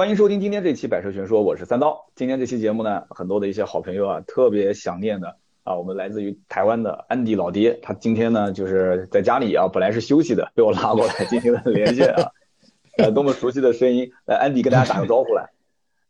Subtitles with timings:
[0.00, 2.06] 欢迎收听今天这期《百车全说》，我是三刀。
[2.16, 12.30] 今天这期节目呢，很多的一些好朋友啊，特别想念的啊，我们来自于台湾的安迪老爹，他今天呢就是在家里啊，本来是休息的，被我拉过来进行了连线啊。
[12.96, 14.10] 呃，多么熟悉的声音！
[14.24, 15.46] 来，安迪跟大家打个招呼来。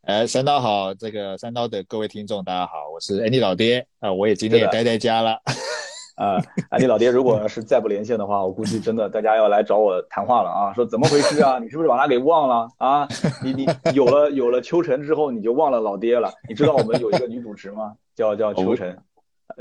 [0.02, 5.40] 哎，三刀好，这个三刀的各位听众大家好，我是安迪老爹啊，我也今天也待在家了。
[6.20, 6.36] 啊，
[6.68, 10.74] 安迪老爹，如果是再不连线的话，我估计真的大家要来找我谈话了啊！
[10.74, 11.58] 说怎么回事啊？
[11.58, 13.08] 你是不是把他给忘了啊？
[13.42, 16.30] 你你有了有了秋晨之后，你就忘了老爹了？
[16.46, 17.94] 你知道我们有一个女主持吗？
[18.14, 18.94] 叫叫秋晨，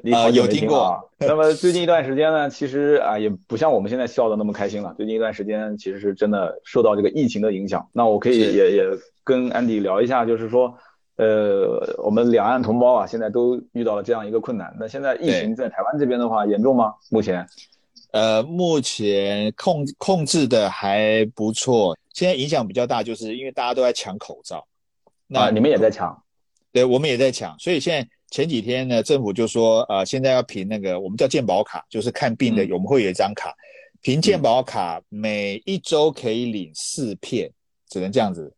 [0.04, 1.00] 你好有听过。
[1.20, 4.94] 那么最近一段时间呢，其实啊也不像我们现在笑的那么开心了。
[4.98, 7.88] 最近一段时间其实是真的受到这个疫情的影响。
[7.94, 8.84] 那我可以也也
[9.24, 10.76] 跟安迪聊一下，就是说。
[11.20, 14.74] 呃，我们两岸同胞啊，现在都遇到了这样一个困难。
[14.80, 16.94] 那现在疫情在台湾这边的话，严重吗？
[17.10, 17.46] 目前，
[18.12, 21.94] 呃，目前控控制的还不错。
[22.14, 24.66] 现在影响比较大，就是因为大家都在抢口罩。
[25.28, 26.18] 那你们也在抢？
[26.72, 27.54] 对，我们也在抢。
[27.60, 33.54] 所以现在前几天呢，政府就说，呃，现在要凭那个我们叫健保卡，就是看病的，我们会有一张卡，
[34.02, 37.52] 凭健保卡每一周可以领四片，
[37.90, 38.54] 只能这样子。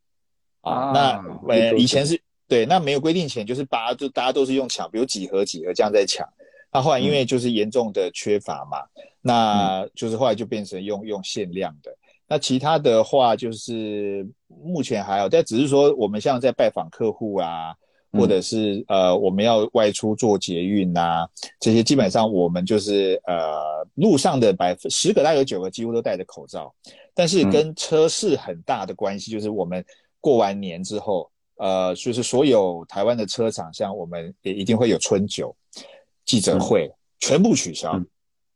[0.62, 2.22] 啊，那呃，以前是。
[2.52, 6.28] 对，那没有规定前，就是八，就大家都是用抢，比如几盒几盒这样在抢。
[6.70, 8.80] 那后来因为就是严重的缺乏嘛，
[9.22, 11.96] 那就是后来就变成用用限量的。
[12.28, 17.74] 那其他的话就是目前还好，但只是说我们像在拜访客户啊，
[18.12, 21.26] 或者是呃我们要外出做捷运呐，
[21.58, 23.62] 这些基本上我们就是呃
[23.96, 26.76] 路上的百分十个大概有九个几乎都戴着口罩。
[27.14, 29.86] 但是跟车市很大的关系就是我们
[30.20, 31.32] 过完年之后。
[31.58, 35.56] 呃，就是所有台湾的车厂，像我们也一定会有春酒
[36.26, 38.00] 记者会，全部取消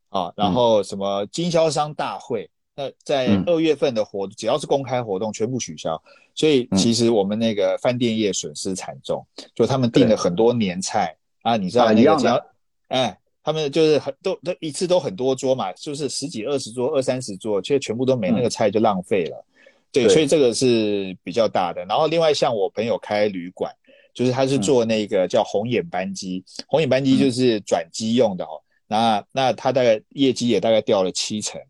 [0.08, 0.32] 啊。
[0.36, 6.02] 然后什么经销商大会，那在二月份的活，只要是公开活动，全部取消。
[6.34, 12.44] 所以其实我们那个饭店业损失惨重，就他们订了很多年菜啊，你知道那个只要
[12.88, 19.44] 哎，他们就是很都都一次都很多桌嘛，就是十几二十桌、二三十桌，其实全部都没那个菜就浪费了。
[20.04, 21.84] 对，所以这个是比较大的。
[21.86, 23.72] 然后另外像我朋友开旅馆，
[24.14, 28.60] 就是他是做那个叫红眼班机，红眼班机就是转机用的哦。
[28.86, 31.60] 那那他大概业绩也大概掉了七成，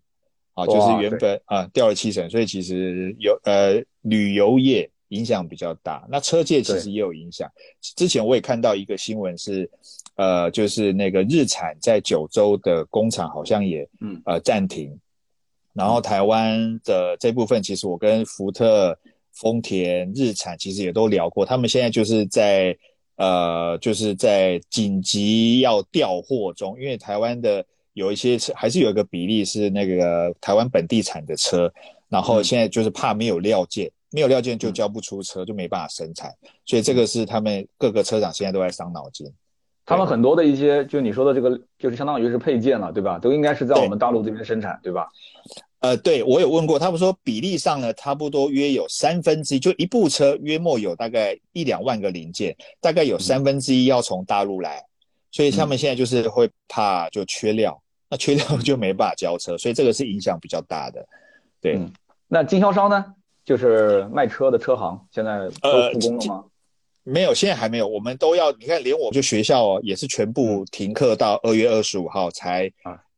[0.55, 2.29] 啊，就是原本啊掉了七成。
[2.29, 7.51] 所以其实有呃旅游业影响比较大，那车界其实也有影响。
[7.81, 9.71] 之前我也看到一个新闻是，
[10.17, 14.99] 呃，就是那个日产在九州的工厂好像也嗯呃暂停。
[15.77, 18.99] 然后台湾的这部分，其实我跟福特、
[19.35, 22.77] 丰田、日产其实也都聊过，他们现在就是在
[23.17, 31.73] 呃，就是在紧急要调货中，因为台湾的有一些车还是有一个比例是那个台湾本地产的车，
[32.09, 36.31] 然后现在就是怕没有料件，没有料件就交不出车，就没办法生产，
[36.65, 39.31] 所以这个是他们各个车厂现在都在伤脑筋。
[39.89, 43.21] 他们很多的一些，就你说的这个，就是相当于是配件了，对吧？
[43.21, 45.09] 都应该是在我们大陆这边生产，对吧？
[45.87, 54.85] 呃，对我有问过，他们说比例上呢，差不多约有三分之一，就一部车约莫有大概一两万个零件，大概有三分之一要从大陆来，
[55.31, 57.81] 所以他们现在就是会怕就缺料，
[58.11, 61.07] 那缺料就没办法交车，所以这个是影响比较大的。
[61.61, 61.79] 对，
[62.27, 63.05] 那经销商呢，
[63.45, 66.45] 就是卖车的车行，现在都复工了吗？
[67.05, 72.69] 没有，现在还没有，我们都要，你看，连我就学校哦也是全部停课到二月二十五号才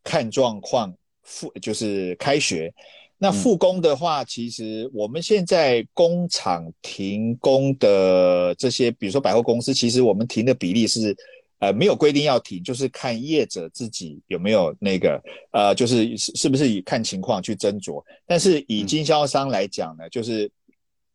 [0.04, 0.92] 看状况。
[1.28, 2.72] 复就是开学，
[3.18, 11.14] 那复工的话，其实我们现在工厂停工的这些，比如说百货公司，其实我们停的比例是，
[11.58, 15.22] 呃，没有规定要停，就是看业者自己有没有那个，
[15.52, 18.02] 呃，就是是是不是以看情况去斟酌。
[18.26, 20.50] 但是以经销商来讲呢，就是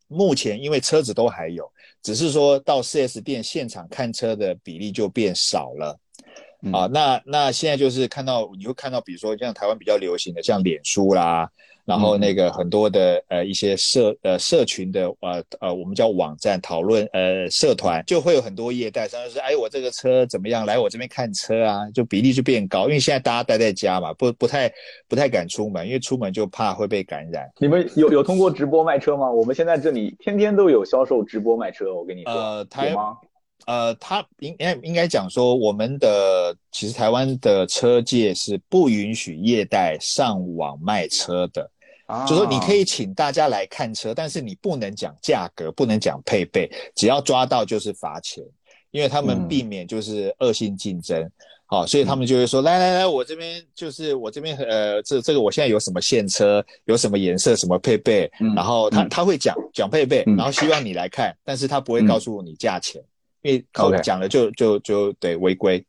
[0.06, 1.68] 目前因为车子都还有，
[2.02, 5.98] 只是说到 4S 店现场看车的比例就变少了。
[6.72, 11.48] 啊，那那现在就是看到你会看到，比如说像台湾比较流行的，像脸书啦，
[11.84, 24.72] 然后那个很多的呃一些社呃社群的呃呃我们叫网站讨论呃社团，就会有很多业代，上是哎我这个车怎么样，来我这边看车啊，就比例就变高，因为现在大家待在家嘛，不不太
[25.08, 27.46] 不太敢出门，因为出门就怕会被感染。
[27.58, 29.30] 你们有有通过直播卖车吗？
[29.30, 33.16] 我们现在这里天天都有销售直播卖车，我跟你说，呃，有吗？
[33.66, 41.70] 呃，他应该应该讲说，我们的其实台湾的车界是不允许业代上网卖车的，
[42.26, 48.44] 就说你可以请大家来看车，但是你不能讲价格，不能讲配备，只要抓到就是罚钱，
[48.90, 51.30] 因为他们避免就是恶性竞争。
[51.66, 63.02] 好，所以他们就会说，来来来，我这边就是我这边呃，这这个我现在有什么现车，有什么颜色，什么配备，然后他他会讲讲配备，然后希望你来看，但是他不会告诉你价钱，
[63.44, 65.86] 因为口讲了就就就得违规。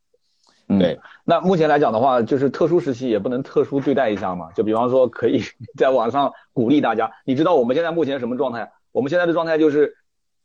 [0.67, 5.41] 对，那目前来讲的话，就是特殊时期也不能特殊对待一下嘛，就比方说可以
[5.75, 8.71] 在网上鼓励大家，你知道我们现在目前什么状态？
[8.91, 9.97] 我们现在的状态就是。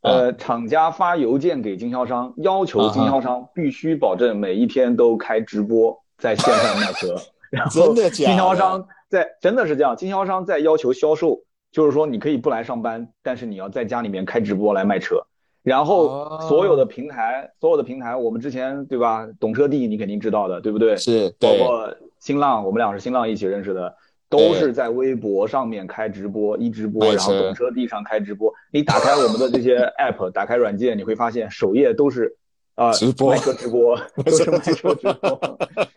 [0.03, 7.15] 呃，厂家发邮件给经销商，要求经销商必须保证每一天都开直播在线上卖车。
[7.53, 15.23] 然后经销商在真的是这样，经销商在要求销售，就是说你可以不来上班，但是你要在家里面开直播来卖车。
[15.62, 19.29] 然后所有的平台，所有的平台，我们之前对吧？
[19.39, 20.97] 懂车帝你肯定知道的，对不对？
[20.97, 23.95] 是，包括新浪，我们俩是新浪一起认识的。
[24.31, 28.55] 都是在微博上面开直播，一直播，然后懂车帝上开直播。
[28.71, 32.37] 你打开我们的这些 app，打开软件，你会发现首页都是
[32.81, 33.94] 啊，直播，卖车直播，
[34.25, 35.31] 都是卖车直播，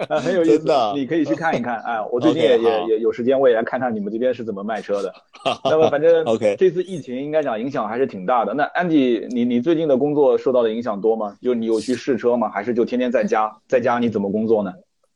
[0.10, 0.68] 啊，很有意思。
[0.94, 1.80] 你可以去看一看。
[1.80, 5.14] 哎，我最近也也也有时间，我也来看看你们这边是怎么卖车的。
[5.64, 8.54] 那么反正 OK，这次疫情应该讲影响还是挺大的。
[8.54, 11.38] 那 Andy，你你最近的工作受到的影响多吗？
[11.42, 12.50] 就你有去试车吗？
[12.50, 13.50] 还是就天天在家？
[13.66, 14.74] 在家你怎么工作呢？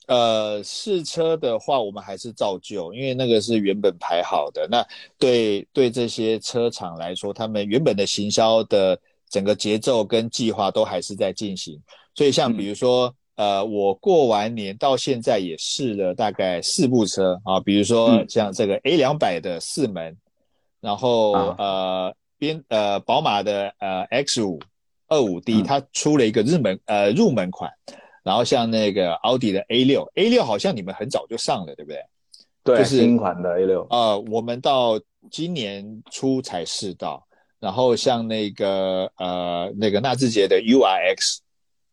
[0.07, 4.65] 呃，试车的话，我们还是照旧，因为那个是原本排好的。
[4.71, 4.81] 那
[5.19, 8.97] 对对这些车厂来说，他们原本的行销的
[9.29, 11.79] 整个节奏跟计划都还是在进行。
[12.15, 20.17] 所以像比如说，呃，我过完年到现在也试了大概四部车啊，比如说像这个 A 两百的四门，
[20.81, 24.59] 然后呃边呃宝马的呃 X 五
[25.07, 27.71] 二五 D，它出了一个日门呃入门款。
[28.23, 32.01] 然后像那个奥迪的 A 六，A 六好像你们很早就上了，对不对？
[32.63, 33.85] 对，就是新款的 A 六。
[33.89, 34.99] 呃，我们到
[35.29, 37.26] 今年初才试到。
[37.59, 41.37] 然后像那个呃那个纳智捷的 URX，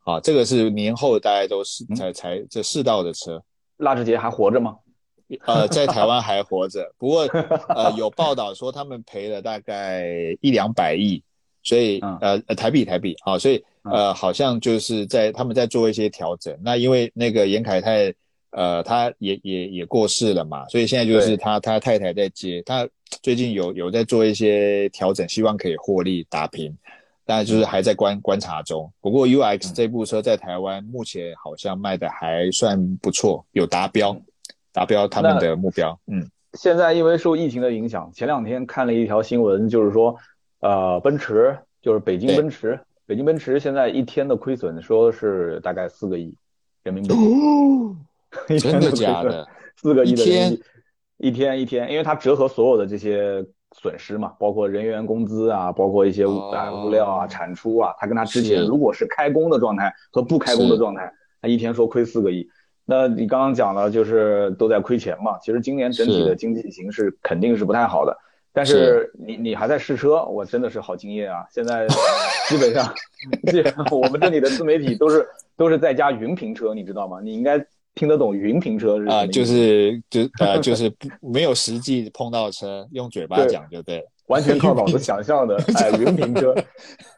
[0.04, 3.42] 啊，这个是年后大家都是才才这试到的车。
[3.76, 4.76] 纳智捷还活着吗？
[5.46, 7.22] 呃，在台湾还活着，不过
[7.74, 10.06] 呃有报道说他们赔了大概
[10.40, 11.22] 一两百亿，
[11.62, 13.64] 所以呃呃台币台币啊，所以。
[13.86, 16.58] 呃，好像就是在他们在做一些调整。
[16.62, 18.14] 那因为那个严凯泰，
[18.54, 22.62] 呃，他也也也过世了嘛，所以现在就是他他太太在接。
[22.62, 22.88] 他
[23.22, 26.76] 最近有有在做一些调整，希望可以获利打平，
[27.24, 28.90] 但就是还在观观察中。
[29.00, 34.16] 不过 UX 这部车在台湾目前好像卖的还算不错，有达标，
[34.72, 35.98] 达标他们的目标。
[36.06, 40.16] 嗯，现在因为受疫情的影响，前两天看了一条新闻，就是说，
[40.60, 42.78] 呃，奔驰就是北京奔驰。
[43.06, 46.34] 北京奔驰现在一天的亏损说是大概四个亿
[46.84, 47.14] 人民币，
[48.58, 49.46] 真的假的？
[49.76, 50.64] 四个亿的人民币，
[51.18, 62.48] 一天一天，因为它折合所有的这些损失嘛，包括人员工资啊，包括一些物啊物料啊、产出啊，它跟它之前如果是开工的状态和不开工的状态，它一天说亏四个亿。
[62.86, 65.38] 那你刚刚讲了，就是都在亏钱嘛。
[65.42, 68.16] 其实今年整体的经济形势肯定是不太好的。
[68.52, 71.44] 但是你你还在试车，我真的是好敬业啊！
[71.50, 71.88] 现在
[72.48, 72.94] 基本上，
[73.90, 75.26] 我们这里的自媒体都是
[75.56, 77.18] 都是在家云评车，你知道吗？
[77.20, 77.58] 你应该
[77.94, 86.54] 听得懂云评车是啊，就是就 呃就是不没有实际碰到车，用嘴巴讲就对了，完全靠脑子想象的 哎云评车。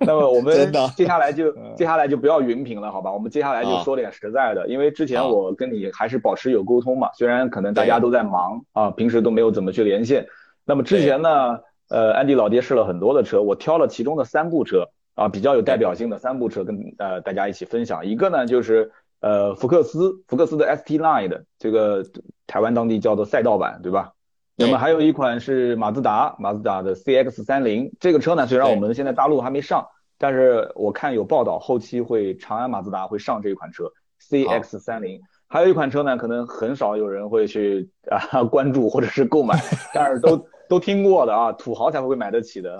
[0.00, 3.12] 那么我们 接下来就接下来就不要云评了，好吧？
[3.12, 10.26] 我们接下来就说点实在的，因为之前我跟你还是保持有沟通嘛，虽然可能大家都在忙啊，平时都没有怎么去连线。
[10.64, 11.58] 那么之前呢，
[11.88, 18.04] 呃，安迪老爹试了很多的车，我挑了其中的三部车啊，比较有代表性的三部车跟呃大家一起分享。
[18.04, 18.90] 一个呢就是
[19.26, 22.04] 呃福克斯，福克斯的 ST Line 的这个
[22.46, 24.12] 台湾当地叫做赛道版，对吧？
[24.56, 33.90] 那么还有一款是马自达，马自达的 CX 三零这个车呢，虽然我们现在大陆还没上，但是我看有报道后期会长安马自达会上这一款车
[34.30, 35.20] CX 三零。
[35.48, 39.58] 还有一款车呢，可能很少有人会去啊关注或者是购买，
[39.92, 40.46] 但是都。
[40.68, 42.76] 都听过的啊，土豪才会买得起的。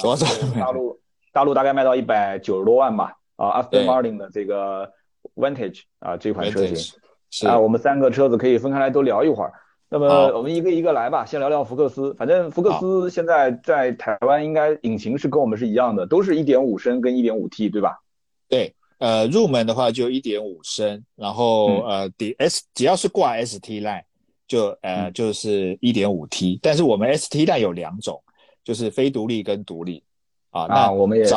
[0.59, 0.99] 大陆
[1.33, 3.13] 大陆大概卖到一百九十多万吧。
[3.37, 4.91] 啊，Aston Martin 的这个
[5.37, 9.53] Vantage 啊，这款车型啊，我们三个车子可以分开来多聊一会儿。
[9.89, 12.13] 那么我们一个一个来吧，先聊聊福克斯。
[12.15, 17.97] 反正福克斯现在在台湾应该引擎是跟我们是一样的，都是一点五升跟一点五 T 对吧？
[18.49, 24.03] 对，呃，入门的话就一点五升，然后呃，底 S 只要是挂 ST line。
[24.49, 28.23] 就呃就是一点五 T，但是我们 ST line 有两种，
[28.63, 30.05] 就是非独立跟独立
[30.57, 30.67] 啊。
[30.69, 31.35] 那我们也是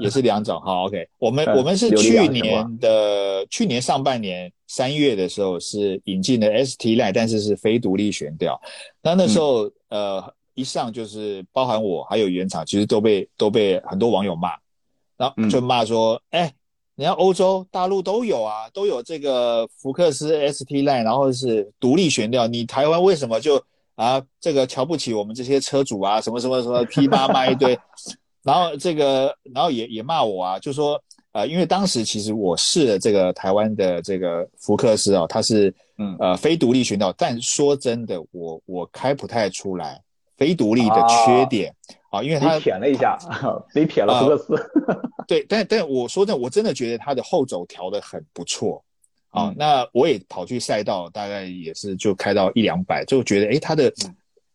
[0.00, 0.60] 也是两种。
[0.60, 8.60] 好，OK，我们我们是去年的去年上半年三月的时候是引进的 ST line，但是是非独立悬吊。
[9.02, 10.22] 那那时候呃
[10.54, 14.50] 一上就是包含我还有原厂，其实都被都被很多网友骂，
[15.16, 16.52] 然后就骂说，哎，
[16.96, 22.48] 人家欧洲大陆都有啊，都有这个福克斯 ST Line，然后是独立悬吊。
[22.48, 23.62] 你台湾为什么就
[23.94, 26.20] 啊这个瞧不起我们这些车主啊？
[26.20, 27.78] 什么什么什么 P 八卖一堆，
[28.48, 30.98] 然后这个然后也也骂我啊，就说
[31.32, 40.00] 呃，因为当时其实我试了这个台湾的这个福克斯哦，它是嗯呃非独立悬吊，但说真的，我我开不太出来
[40.38, 41.74] 非独立的缺点。
[42.10, 43.18] 啊，因为他舔了一下，
[43.74, 44.56] 被舔了福克斯。
[45.26, 48.82] 对，但但我说真的，我真的觉得它的后轴调的很不错。
[49.28, 53.92] 啊，那我也跑去赛道，大概也是就开到一两百，就觉得哎，它的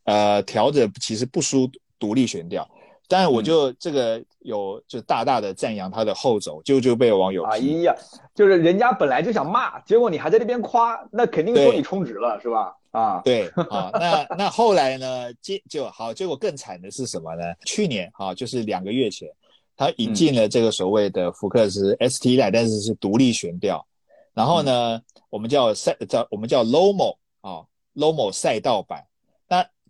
[0.05, 1.69] 呃调着其实不输
[1.99, 2.67] 独立悬吊。
[3.07, 7.95] 但是我就这个有就大大的赞扬他的后走，就就被网友哎呀，
[8.33, 12.75] 就是人家本来就想骂，结果你还在那边夸，那肯定说你充值了，是吧？
[12.91, 15.33] 啊，对 啊，那那后来呢？
[15.41, 17.43] 结就好，结果更惨的是什么呢？
[17.65, 19.27] 去年啊，就是两个月前，
[19.75, 23.85] 他引进了这个所谓的福克斯 ST Line，但是是独立悬吊。
[24.33, 29.03] 然后呢，我们叫赛叫我们叫 Lomo 啊，Lomo 赛道版。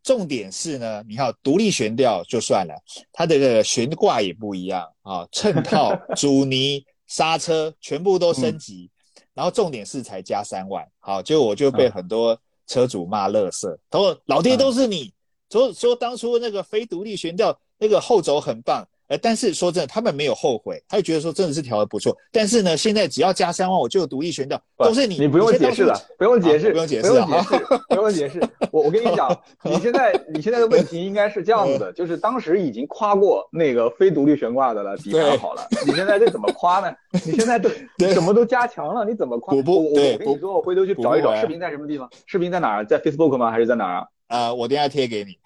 [0.06, 2.74] 那重点是呢，你看独立悬吊就算了，
[3.12, 8.90] 它的这个悬挂也不一样啊，衬套、 阻尼、刹车全部都升级。
[9.34, 12.40] 然后重点是才加三万，好，结果我就被很多。
[12.66, 15.14] 车主骂乐色，他说老爹都是你，
[15.50, 22.18] 说说当初那个非独立悬吊那个后轴很棒，呃，但是说真的，他们没有后悔，他就觉得说真的是调的不错。
[22.32, 28.42] 但是呢，现在只要加三万，我就有独立悬吊，都是你，你不用解释了，不用解释，不用解释，不用解释，不用解释。
[28.72, 29.30] 我我跟你讲，
[29.64, 36.92] 你现在你现在的问题应该是这样子的，就是当时已经夸过那个非独立悬挂的了，底盘好了，你现在这怎么夸呢？
[37.24, 37.70] 你现在都
[38.12, 39.54] 什么都加强了，你怎么夸？
[39.54, 42.10] 我我我跟你说，我回头去找一找视频在什么地方？
[42.26, 42.84] 视频在哪儿？
[42.84, 43.52] 在 Facebook 吗？
[43.52, 44.08] 还是在哪儿啊？
[44.28, 45.38] 啊，我等下贴给你。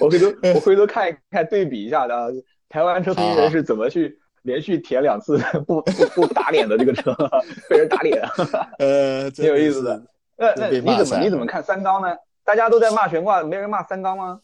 [0.00, 2.32] 我回头我回头看一看对比一下的，
[2.68, 7.14] 台湾车评人是怎么去连续舔两次不不不打脸的这个车，
[7.68, 8.22] 被人打脸，
[8.78, 10.02] 呃，挺有意思的。
[10.36, 12.08] 那那你怎么你怎么看三缸呢？
[12.44, 14.40] 大家都在骂悬挂，没人骂三缸吗？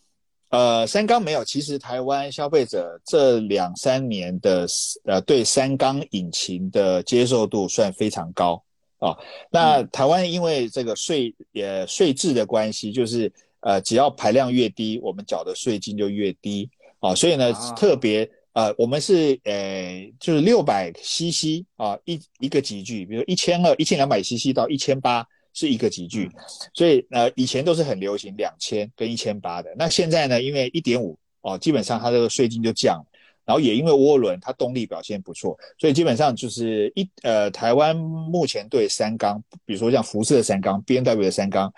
[0.51, 1.45] 呃，三缸没有。
[1.45, 4.67] 其实台湾消费者这两三年的
[5.05, 8.63] 呃对三缸引擎的接受度算非常高
[8.99, 9.17] 啊。
[9.51, 13.33] 那台湾因为这个税呃税制的关系，就是
[13.65, 17.13] 呃只要排量越低，我们缴的税金就越低啊。
[17.17, 25.27] 所以呢，特别呃我们是呃就是六百 CC 啊一一个集聚，比如一千二、一千两百 CC 到一千八。
[25.57, 26.29] 是一个集聚，
[26.75, 33.01] 所以呃以前都是很流行两千跟一千八的，那现在呢，因为一点五哦，基本上它这个税金就降，
[33.45, 41.73] 然后也因为涡轮它动力表现不错，所以基本上就是一呃台湾目前对三缸，比如说像福斯的三缸、B N W 的三缸、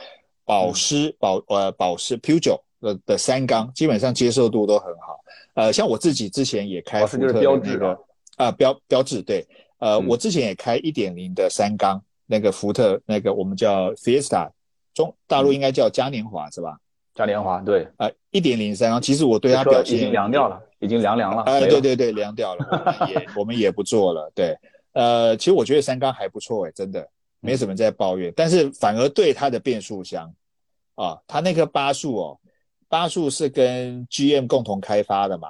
[0.47, 5.21] 保湿保呃保湿 Peugeot 的的三缸，基本上接受度都很好。
[5.53, 7.99] 呃，像我自己之前也开福特的那个
[8.37, 9.47] 啊标标志对，
[9.81, 12.01] 呃我之前也开一点零的三缸。
[12.29, 14.51] 那个福特，那个我们叫 Fiesta，
[14.93, 16.77] 中大陆应该叫嘉年华是吧？
[17.15, 21.45] 嘉年华对，呃，一点零三缸，其实我对它表现已经凉掉了，已经凉凉了。
[21.45, 24.29] 哎，对对对，凉掉了，我们也我们也不做了。
[24.35, 24.59] 对，
[24.95, 27.09] 呃，其实我觉得三缸还不错哎，真的
[27.47, 30.31] 没什么在抱怨，但是反而对它的变速箱
[30.97, 32.41] 啊，它那颗八速哦，
[32.89, 35.49] 八速是跟 GM 共同开发的嘛？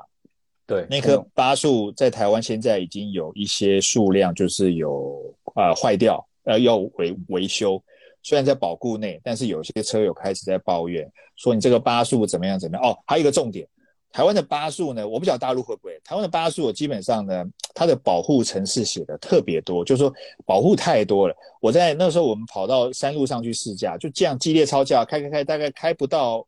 [0.67, 6.25] 对，那颗八速在台湾现在已经有一些数量，就是有啊坏掉。
[6.45, 7.83] 呃，要维维修，
[8.23, 12.89] 虽然在保固内，但是有些车友开始在抱怨，说你这个八速怎么样怎么样？
[12.89, 13.67] 哦，还有一个重点，
[14.17, 17.45] 台湾的八速呢，我不晓得大陆会不会，台湾的八速基本上呢，
[17.75, 20.11] 它的保护程式写的特别多，就是说
[20.47, 21.37] 保护太多了。
[21.61, 26.43] 我在那时候我们跑到山路上去试驾，就这样激烈超驾，开开开，大概开不到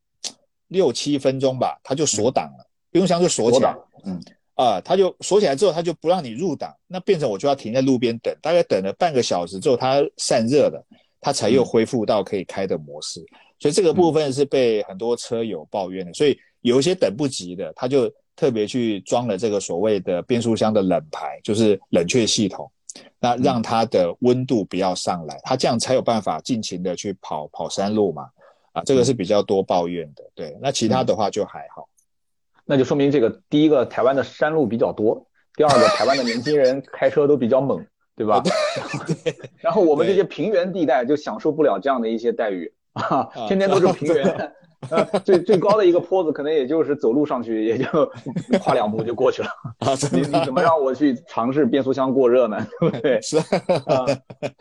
[0.68, 4.18] 六七分钟吧，它就锁档了，变速箱就锁起来，嗯。
[4.54, 10.82] 啊，它就锁起来之后，它就不让你入档，那变成我就要停在路边等，大概等了半个小时之后，它散热了，
[11.20, 13.22] 它才又恢复到可以开的模式。
[13.60, 22.70] 所以这个部分是被很多车友抱怨的，所以有一些等不及的，他就特别去装了这个所谓的变速箱的冷排，就是冷却系统，
[23.20, 28.28] 那让它的温度不要上来，它这样才有办法尽情的去跑跑山路嘛。
[28.72, 31.88] 啊，这个是比较多抱怨的，对，那其他的话就还好。
[32.66, 37.82] 那就说明这个第一个台湾的山路比较多，第二个台湾的年轻人开车都比较猛，
[38.14, 38.42] 对吧？
[39.58, 44.52] 然后我们这些平原地带就享受不了这样的一些待遇啊，天天都是平原。
[44.90, 47.85] 呃，最最高的一个坡子，可能也就是走路上去，也就
[48.61, 49.49] 跨两步就过去了。
[49.80, 52.56] 啊，你你怎么让我去尝试变速箱过热呢？
[52.80, 53.20] 对不对？
[53.20, 54.06] 是啊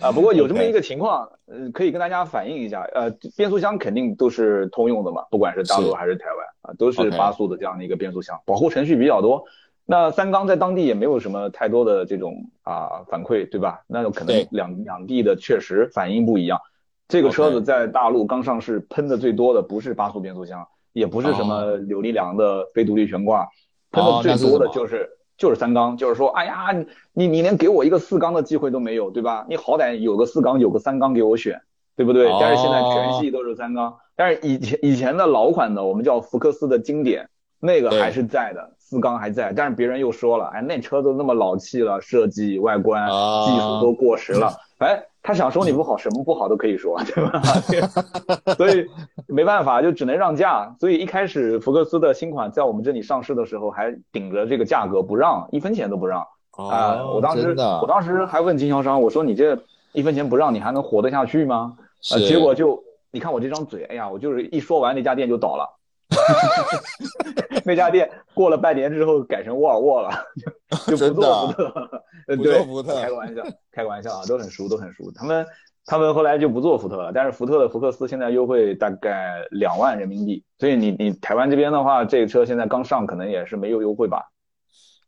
[0.02, 2.82] 啊，不过有这么一个情况，呃，可以跟大家反映一下。
[2.96, 9.44] 呃，变速箱肯定都是通用的嘛，不管是大陆还是台湾啊，都是八速的这样的一个变速箱，保护程序比较多。
[9.86, 12.34] 那三缸在当地也没有什么太多的这种
[12.64, 13.82] 啊反馈，对吧？
[13.88, 16.60] 那可能两两地的确实反应不一样。
[17.08, 23.48] 这个车子在大陆刚上市，喷的最多的不是八速变速箱，也不是什么扭力梁的非独立悬挂，
[23.92, 26.68] 喷的最多的就是就是三缸，就是说，哎呀，
[27.14, 29.46] 你你连给我一个四缸的机会都没有，对吧？
[29.48, 31.62] 你好歹有个四缸，有个三缸给我选，
[31.96, 32.30] 对不对？
[32.40, 38.72] 但是现在全系都是三缸，但是以前以前的老款的，我们叫福克斯的经典，那个还是在的。
[38.80, 43.06] 四缸还在，但是别人又说了，哎，那车都那么老气了，设计、外观、
[43.46, 44.54] 技术都过时了。
[44.80, 47.42] 哎，他想说你不好，什么不好都可以说， 对吧？
[48.56, 48.88] 所以
[49.28, 50.74] 没办法，就只能让价。
[50.80, 57.04] 所以一开始福克斯的新款在我们这里上市的时候，还顶着这个价格不让，一分钱都不让啊！
[57.14, 59.60] 我当时我当时还问经销商，我说你这
[59.92, 61.74] 一分钱不让，你还能活得下去吗？
[62.10, 62.82] 啊，结果就
[63.12, 65.77] 你看我这张嘴，哎呀，我就是一说完那家店就倒了。
[67.66, 70.10] 那家店过了半年之后改成沃尔沃了，
[70.88, 72.04] 就就不做福特，
[72.38, 75.12] 不做福特，开个玩笑，开个玩笑啊，都很熟，都很熟。
[75.14, 75.46] 他们
[75.86, 84.22] 他们后来就不做福特了，但是福特的福克斯现在优惠大概两万人民币，所以你你台湾这边的话，这个车现在刚上，可能也是没有优惠吧？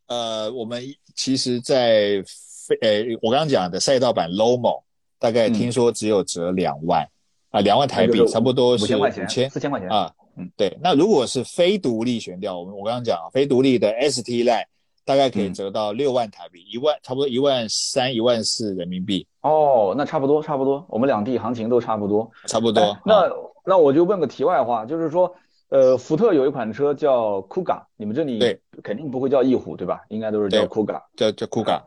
[0.08, 0.82] 呃，我们
[1.16, 2.24] 其实，在
[2.68, 4.82] 飞呃，我刚刚讲的赛道版 Lomo，
[5.20, 7.08] 大概听说只有折两万
[7.52, 10.12] 啊，两万台币，差不多是五千块钱，四千块钱啊。
[10.40, 14.64] 嗯，对，那如果是非独立悬吊，我们我刚刚讲啊非独立的 ST Line
[15.04, 19.28] 大概可以折到六万台币，一万差不多一万三、一万四人民币。
[19.42, 22.98] 哦，那差不多，差不多，我们两地行情都差不多，差不多。
[23.04, 23.30] 那
[23.66, 25.36] 那我就问个题外话，就是说，
[25.70, 30.02] 呃，福特有一款车叫 Kuga，你们这里对肯定不会叫翼虎对吧？
[30.08, 31.82] 应该都是叫 Kuga，叫叫 Kuga。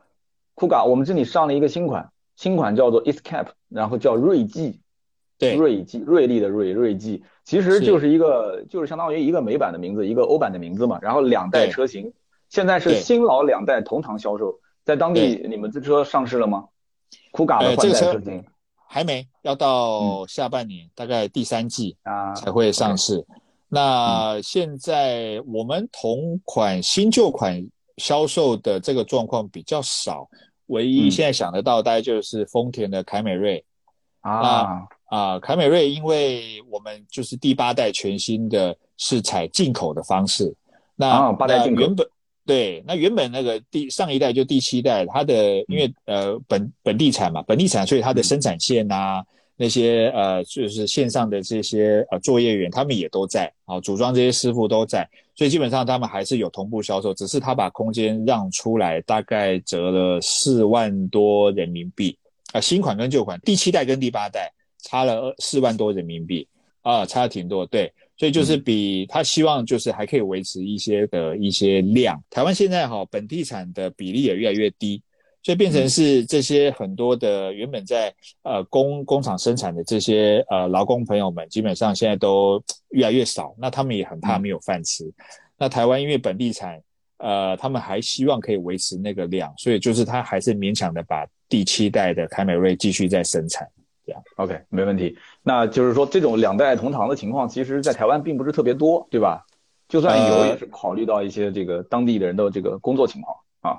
[0.54, 4.81] Kuga，我们这里上了一个新款，新款叫做 Escape，然后叫锐际。
[5.50, 10.98] 锐际，锐利的锐，锐际其实就是一个，就是相当于一个美版的名字，一个欧版的名字嘛。
[11.02, 12.12] 然后两代车型，
[12.48, 16.66] 现在是新老两代同堂销售，在当地你们这车上市了吗？
[17.32, 18.44] 酷卡的换代车型
[18.86, 23.24] 还没，要到下半年，大概第三季啊才会上市。
[23.68, 30.28] 那现在我们同款新旧款销售的这个状况比较少，
[30.66, 33.64] 唯一现在想得到大概就是丰田的凯美瑞。
[34.20, 34.86] 啊。
[35.12, 40.50] 啊，凯美瑞，因为我们就是第八代全新的，是采进口的方式。
[40.96, 41.82] 那八代进口。
[41.82, 42.06] 原本
[42.46, 49.22] 对，那原本那个第上一代就第七代，它的因为呃本本地产嘛，本地产，所以它的生产线啊，
[49.54, 62.16] 那些呃就是线上的这些呃作业员，他们也都在啊，组装这些师傅都在，所以基本上他们还是有同步销售，只是他把空间让出来，大概折了四万多人民币
[62.54, 64.50] 啊，新款跟旧款，第七代跟第八代。
[64.82, 66.46] 差了四万多人民币
[66.82, 72.20] 啊，差的挺多，对，所以就是比他希望就是还可以维持一些的一些量。
[72.28, 75.00] 台湾现在哈本地产的比例也越来越低，
[75.42, 85.08] 所以变成是这些很多的原本在呃工工厂生产的这些呃劳工朋友们，基本上现在都越来越少，那他们也很怕没有饭吃。
[85.56, 86.82] 那台湾因为本地产，
[87.18, 93.64] 呃，他们还希望可以维持那个量，所以就是他还是勉强的把第七代的凯美瑞继续在生产。
[94.04, 95.16] 这样，OK，没问题。
[95.42, 99.46] 那就是说，这种两代同堂的情况，其实在台湾并不是特别多，对吧？
[99.88, 103.78] 就算有，也是考虑到一些这个当地的人的这个工作情况啊。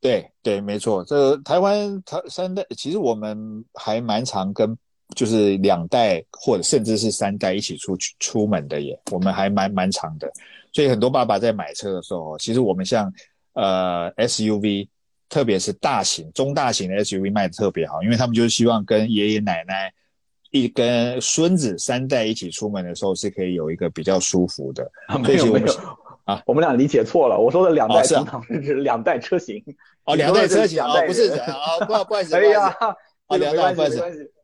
[0.00, 1.04] 对对，没错。
[1.04, 4.76] 这台湾台三代，其实我们还蛮常跟
[5.14, 10.32] 就是两代或者甚至是三代一起出去出门的耶，我们还蛮蛮长的。
[10.72, 13.12] 所以很多爸爸在买车的时候，其实我们像
[13.52, 14.88] 呃 SUV。
[15.32, 19.90] 特别是大型、中大型的 SUV 卖的特别好，因为他们就是希望跟爷爷奶奶
[20.50, 24.86] 一跟孙子三代一起出门的时候是可以有一个比较舒服的。
[25.24, 25.72] 没有没有
[26.24, 29.64] 啊，我们俩理解错了，我说的两代同堂是指两代车型。
[30.04, 32.66] 哦，两代车型啊，不是啊，不不好意思， 哎呀，
[33.28, 33.98] 啊，两代没关系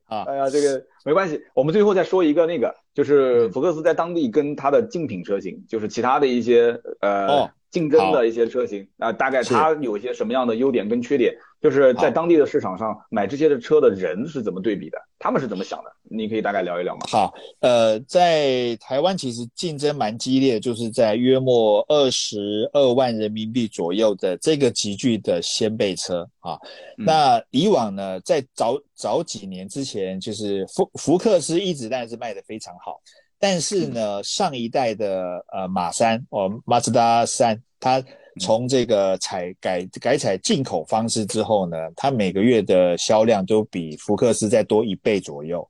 [0.07, 1.38] 啊，哎呀，这个没关系。
[1.53, 7.51] 我们最后再说一个那个，就是福克斯在当地跟它的竞品车型，就是其他的一些呃。
[7.70, 11.35] 竞争的一些车型啊，大概它有一些什么样的优点跟缺点？
[11.61, 14.98] 就是在当地的市场上买这些的车的人是怎么对比的？
[15.18, 15.90] 他们是怎么想的？
[16.04, 17.00] 你可以大概聊一聊吗？
[17.09, 26.57] 好，呃，在台湾其实竞争蛮激烈，就是在约莫二十二万人民币左右的这个级距的掀背车啊。
[26.96, 33.00] 那以往呢，在早早几年之前，就是福福克斯一直但是卖的非常好。
[33.38, 38.03] 但是呢，上一代的呃马三哦，马自达三，它
[38.40, 45.68] 从这个采改改采进口方式之后呢，它每个月的销量都比福克斯再多一倍左右。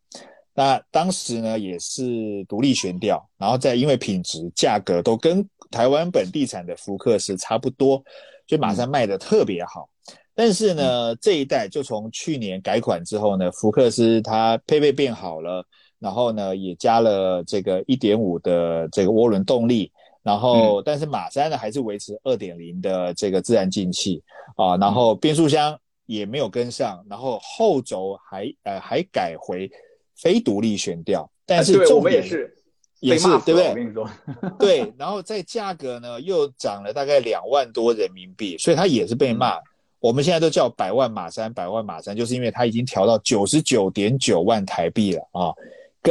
[0.54, 8.02] 那当时呢也是独立悬吊，然后再因为品质、价格都跟台湾本地产的福克斯差不多，
[8.48, 9.88] 所以马三卖的特别好。
[10.34, 15.64] 但是呢，这一代就从去年改款之后呢，福克斯它配备变好了，
[15.98, 19.90] 然后呢也加了这个一点五的这个涡轮动力，
[20.22, 24.22] 然后但是马三呢还是维持二点零的这个自然进气
[24.56, 29.70] 啊，然后变速箱也没有跟上，然后后轴还呃还改回
[30.16, 32.54] 非独立悬吊，但是重点是
[33.00, 33.68] 也是对不对？
[33.68, 34.08] 我跟你说，
[34.58, 39.56] 对，然后在价格呢又涨了大概两万多人民币，所以它也是被骂。
[40.00, 45.52] 我们现在都叫百万马三，百万马三，就是因为它已经调到九十九点九万台币了啊。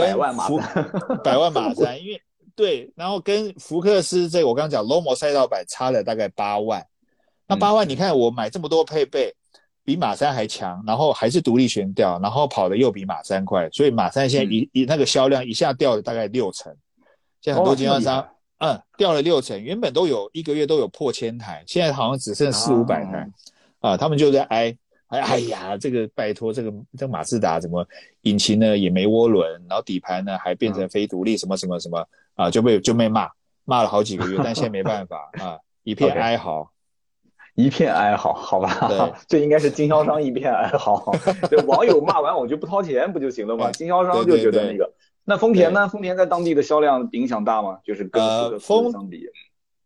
[0.01, 0.91] 百万马三，
[1.23, 2.21] 百万马三，因为
[2.55, 6.85] 对，然后跟福克斯这个我刚刚讲 Lomo 赛道版差了大概八万。
[7.47, 9.33] 那八万，你看我买这么多配备，
[9.83, 16.75] 比马三还强，然后还是独立悬吊，然后跑的又比马三快，所以马三现在一一那个销量一下掉了大概六成。
[17.41, 23.29] 现在很多经销商，嗯，掉了六成，原本都有一个月都有破千台，现在好像只剩四五百台。
[23.79, 24.75] 啊，他们就在哀，
[25.07, 27.87] 哎哎呀，这个拜托，这个这个马自达怎么
[28.21, 33.29] 引擎呢也没涡轮，然后底盘呢还变成非独立，什么什么什么啊，就被就被骂
[33.63, 36.69] 骂了好几个月，但现在没办法啊，一片 哀嚎，
[37.55, 41.15] 一片哀嚎，好吧，这应该是经销商一片哀嚎，
[41.49, 43.71] 这网友骂完我就不掏钱不就行了吗？
[43.71, 44.93] 经销商就觉得那个，
[45.23, 45.87] 那丰田呢？
[45.87, 47.79] 丰田在当地的销量影响大吗？
[47.83, 49.25] 就是跟丰相比。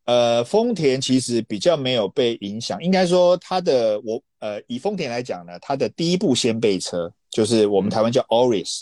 [0.05, 8.81] 呃，丰田其实比较没有被影响，应该说它的我呃，以丰田来讲呢，它的第一部先辈车就是我们台湾叫 Auris，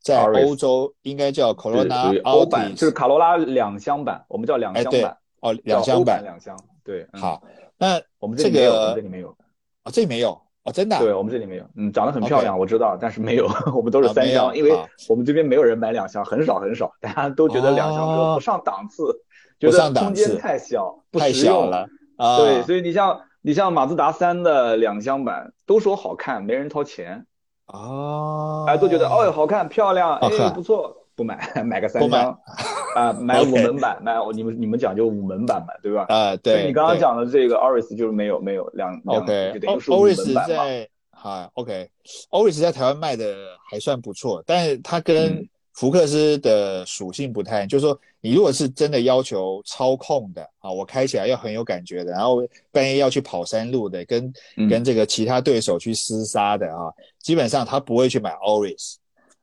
[0.00, 7.42] 在欧洲应该叫 Corona 欧版，就是卡罗拉两厢版，我们叫两厢版哦，两厢版两厢，对，好，
[7.78, 9.28] 那我们这个这里没有
[9.82, 10.30] 啊，这里没有
[10.64, 14.70] 哦，真的，对我们这里没有，嗯，长得很漂亮，我知道，但是没有， 我们都是三厢，因为
[15.08, 19.04] 我们这边没有人买两厢，很少很少，大家都觉得两厢车不上档次。
[19.58, 21.88] 觉得空间太小，不实用了。
[22.18, 22.36] 啊！
[22.36, 27.24] 对，所以你像你像马自达三的两厢版，都说好看，没人掏钱
[27.66, 28.64] 啊！
[28.66, 32.36] 哎，都觉得哦，好看漂亮，哎，不错，不买，买个三厢
[32.96, 36.06] 啊， 买五门版，买你们你们讲究五门版嘛，对吧？
[36.08, 36.66] 啊，对。
[36.66, 43.32] 你刚刚讲的这个 Auris 就是没有没有两两，OK，等于说五门版在好，OK，Auris 在台湾卖的
[43.70, 52.38] 还算不错，但是它跟福克斯的属性不太，就是说，你如果是真的要求操控的啊，我开起来要很有感觉的，然后
[52.72, 54.32] 半夜要去跑山路的，跟
[54.70, 56.88] 跟这个其他对手去厮杀的啊，
[57.20, 58.94] 基本上他不会去买 Oris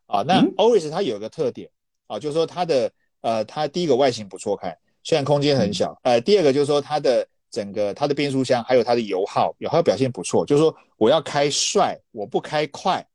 [0.07, 0.23] 啊。
[0.23, 1.69] 那 Oris 它有一个特点
[2.07, 2.91] 啊，就是说它的
[3.21, 13.05] 呃，它第一个外形不错看，虽然空间很小，呃，第二个就是说它的整个它的变速箱还有它的油耗，油耗表现不错，就是说我要开帅，我不开快。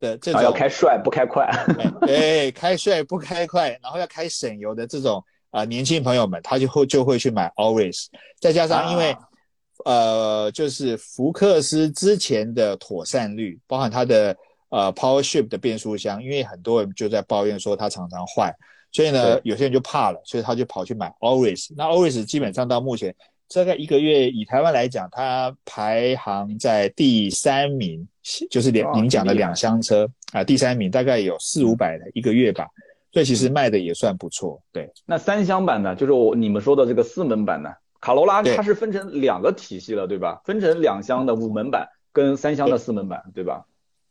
[0.00, 1.48] 的这种要开帅不开快，
[2.02, 8.06] 对， 开帅不开快，然后要开省油的这种啊，年轻朋友们他就会就会去买 Always，
[8.40, 9.16] 再加上因为
[9.84, 14.36] 呃，就是福克斯之前的妥善率，包含它的
[14.68, 18.54] 呃 Power Shift 的变速箱，因为很多人就在抱怨说它常常坏，
[18.92, 21.72] 所以呢，有些人就怕了，所以他就跑去买 Always。
[21.76, 23.14] 那 Always 基本上到目前。
[23.52, 28.06] 大概一个月，以台湾来讲，它排行在第三名，
[28.50, 32.66] 就是两您讲的两厢车啊，第三名大概有四五百的一个月吧，
[33.12, 34.60] 所以其实卖的也算不错。
[34.72, 40.40] 对，那三厢版呢，就是我你们说的这个四门版呢，卡罗拉它是分成两个体系了，对吧？
[40.44, 43.64] 分成两厢的五门版跟三厢的四门版，对吧？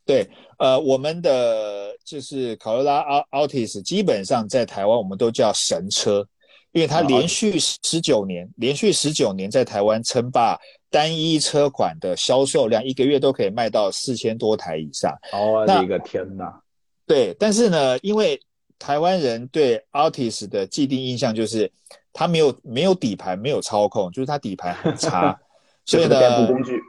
[0.06, 0.26] 对，
[0.58, 6.26] 呃，我们的就是卡罗拉奥奥迪斯，基本上在台湾我们都叫神车。
[6.74, 10.58] 因为它连续十九年，连续十九年在台湾称霸
[10.90, 15.16] 单一车款的销售量，一个月都可以卖到四千多台以上。
[15.32, 16.60] 哦，我的天哪！
[17.06, 18.40] 对，但是呢，因为
[18.76, 21.70] 台湾人对 Altis 的既定印象就是
[22.12, 25.38] 它没有没有底盘，没有操控，就是它底盘很差，
[25.86, 26.80] 所以呢，代步工具。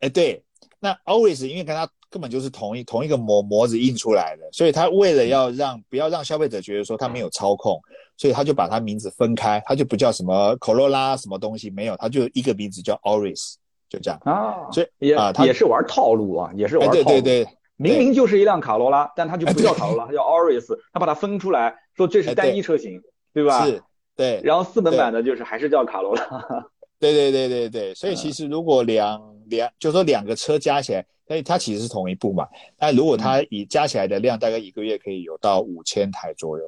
[0.00, 0.42] 哎，对，
[0.80, 7.80] 那 Always 因为跟它根本就是同一同一个模模子印出来的，所以它为了要让不要让消费者觉得说它没有操控。
[8.18, 13.54] 所以他就把它名字分开，他就不叫什么 Corolla 什么东西，没有，他就一个名字叫 Auris，
[13.88, 14.68] 就这样啊。
[14.72, 17.04] 所以也也是玩套路啊，也是玩套路。
[17.04, 23.00] 对对对，明明就是一辆卡罗拉，但它就不叫卡罗拉，它叫 Auris，他把它分出来，说这是单一车型，
[23.32, 23.64] 对吧？
[23.64, 23.80] 是，
[24.16, 24.40] 对。
[24.42, 26.22] 然后四门版的就是还是叫卡罗拉。
[26.98, 32.48] 对对对对对，所以其实如果两两，就说两个车加起来，哎，它其实是同一部嘛。
[32.76, 36.64] 但如果它以加起来的量，大概一个月可以有到五千台左右。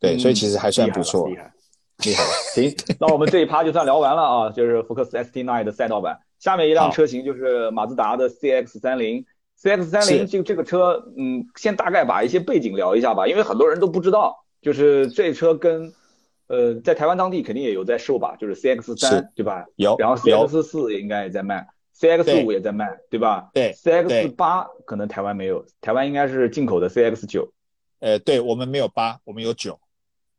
[0.00, 1.52] 对，所以其实还算不错，厉害，
[2.04, 2.24] 厉害。
[2.54, 6.18] 行， 那我们这一趴就算聊完了啊，就是福克斯 ST9 的赛道版。
[6.38, 9.24] 下面一辆车型就是马自达的 CX-30
[9.60, 15.92] CX 三零这这个车，嗯，先大概把一些背景聊一下吧，因为很多人都不知道，就是这车跟，
[16.46, 19.66] 呃，在台湾当地肯定也有在售吧，就是 CX 三，对吧？
[19.74, 19.96] 有。
[19.98, 21.66] 然后 CX 四应该也在卖
[21.98, 23.50] ，CX 五也在卖，对吧？
[23.52, 23.72] 对。
[23.72, 27.52] CX 八可能台湾没有，台湾应该是进口的 CX 九。
[27.98, 29.80] 呃，对我们没有八，我们有九。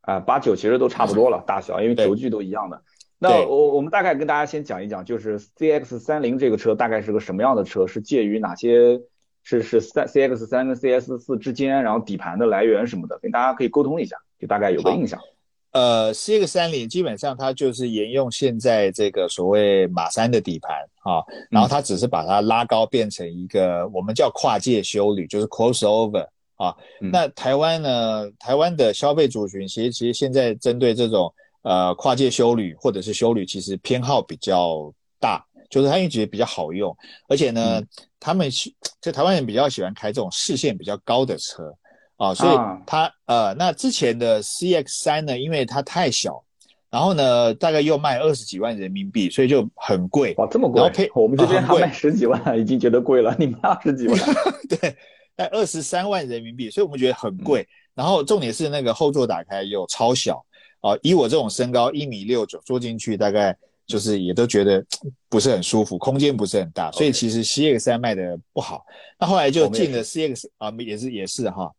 [0.02, 2.82] 啊，八九其实都差不多了，大小，因为轴距都一样的。
[3.18, 7.86] 那我我们大概跟大家先讲一讲，就是 CX 三零这个车大概是个什么样的车？
[7.86, 9.00] 是介于哪些？
[9.42, 15.20] 是是三 CX 三跟 CS 四之间，然后底盘的来源什么的，跟大家可以沟通一下，就大概有个印象。
[15.72, 26.28] 呃，CX 三零基本上它就是沿用现在这个所谓马三的底盘啊，然后它只是把它拉高，变成一个我们叫跨界修旅，就是 crossover
[26.60, 26.76] 啊。
[27.12, 31.34] 那台湾呢，台湾的消费族群其实其实现在针对这种。
[31.62, 36.96] 呃，跨界修旅或者是修旅，其实偏好比较大，就是他因为觉得比较好用，
[37.28, 37.82] 而且呢，
[38.18, 38.50] 他们
[39.02, 41.70] 就台湾人比较喜欢开这种视线比较高的车
[42.16, 46.42] 啊，所以他呃，那之前的 CX 三呢，因为它太小，
[46.90, 50.34] 然后呢，大概又卖二十几万人民币，所以就很贵。
[50.38, 51.12] 哇，这么贵！
[51.14, 54.18] 我们这边还卖十几万，已经觉得贵了，你们二十几万？
[54.68, 54.96] 对，
[55.40, 57.66] 在二十三万人民币，所以我们觉得很贵。
[57.96, 60.46] 然后重点是那个后座打开又超小。
[60.82, 63.54] 啊，以我这种身高一米六九，坐进去大概
[63.86, 64.82] 就是也都觉得
[65.28, 68.86] 不是很舒服，空间不是很大，所以其实 CX 三卖的不好。
[69.18, 71.70] 那后来就进了 CX 啊，也是也是哈。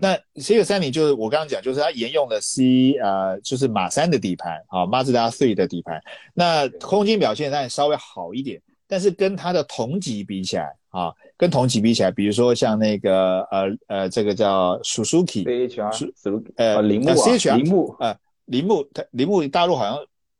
[0.00, 6.00] 那 CX 三零就是我刚刚讲，就是它沿用了 C 呃，就是马三的底盘啊，马自达 Three 的底盘。
[6.32, 8.62] 那空间表现当然稍微好一点，
[8.94, 16.12] 但是跟它的同级比起来啊，跟同级比起来，比如说像那个呃呃，这个叫 Suzuki，CHR，
[16.54, 18.16] 呃，铃木啊，铃木啊。
[18.44, 19.98] 铃木，它铃木大陆好像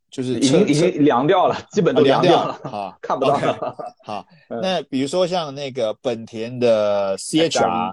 [0.08, 3.76] 就是已经已经凉掉了，基本都凉掉了，啊 看不到了。
[4.04, 4.24] 好，
[4.62, 7.92] 那比如说像那个本田的 CHR，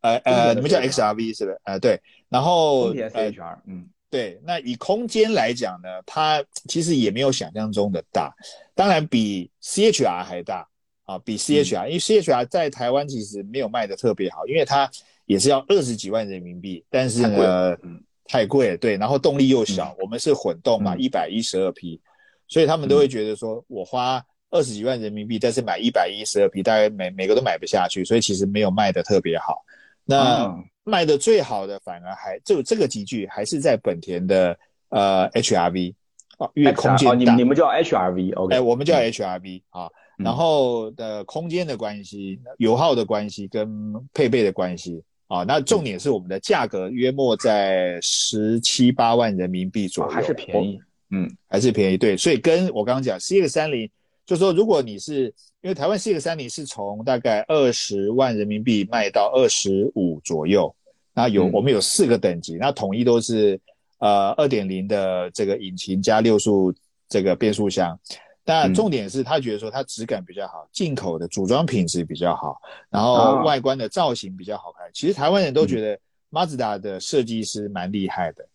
[0.00, 1.60] 呃呃，你们叫 XRV 是不是？
[1.64, 8.32] 呃对，然后本田 CHR，嗯对，那以空间来讲呢，它其实也没有想象中的大，
[8.74, 10.68] 当然比 CHR 还大
[11.04, 14.88] 啊，比 CHR，因为 CHR 在台湾其实没有卖的特别好，因为它
[15.26, 18.00] 也是要二十几万人民币，但是呢，嗯。
[18.26, 22.00] 太贵了，对，然后动力又小，我们是混动嘛，一百一十二匹，
[22.48, 29.62] 所以他们都会觉得说，我花二十几万人民币，但是买一百一十二匹，大概每每个都买不下去，所以其实没有卖的特别好。
[30.06, 34.56] 那卖的最好的反而还就这个集聚还是在本田的
[34.90, 35.94] 呃 HRV
[36.38, 37.34] 啊，因为空间大。
[37.34, 38.54] 你你们叫 HRV，OK？
[38.54, 45.02] 哎，我们叫 HRV 啊，然后的空间的关系、油耗的关系跟配备的关系。
[45.26, 50.78] 啊，那重点是我们的价格约莫在十七八万人民币左右，还是便宜，
[51.10, 51.96] 嗯，还是便宜。
[51.96, 53.90] 对，所以跟我刚刚讲，CX 三零，
[54.26, 55.24] 就说如果你是
[55.60, 60.74] 因为台湾 C 个三零是从大概二十万人民币卖到二十五左右，
[61.12, 63.60] 那有我们有四个等级，那统一都是
[63.98, 66.74] 呃二点零的这个引擎加六速
[67.08, 67.98] 这个变速箱。
[68.46, 72.60] 但重点是他觉得说它质感比较好，进口的组装品质比较好，
[72.90, 74.86] 然后外观的造型比较好看。
[74.92, 78.46] 其实台湾人都觉得马自达的设计师蛮厉害的，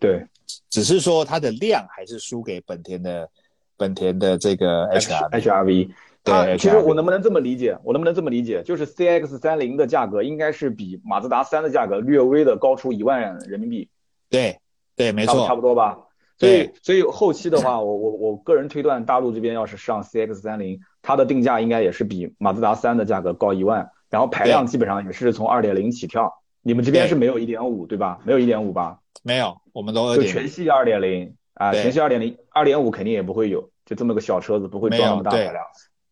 [0.00, 0.26] 对，
[0.68, 3.30] 只是说它的量还是输给本田的
[3.76, 5.90] 本田的这个 H R H R V。
[6.24, 7.78] 对，其实我能不能这么理解？
[7.84, 8.62] 我能不能这么理解？
[8.64, 13.88] 就是 C X 三零的价格应该是比马自达三的价格略微的高出一万人民币。
[14.28, 14.58] 对，
[14.96, 15.98] 对，没错，差不多吧。
[16.38, 26.42] 所以，所以后期的话，我我我个人推断，大陆这边要是上 CX 三零，它的定价应该也是比马自达三的价格高一万，然后排量基本上也是从二点零起跳。
[26.60, 28.18] 你们这边是没有一点五对吧？
[28.24, 28.98] 没有一点五吧？
[29.22, 35.64] 没有，我们都就全系二点零啊，全系二点零，二点五肯定也不会有，就这么个小车子不会装那么大排量。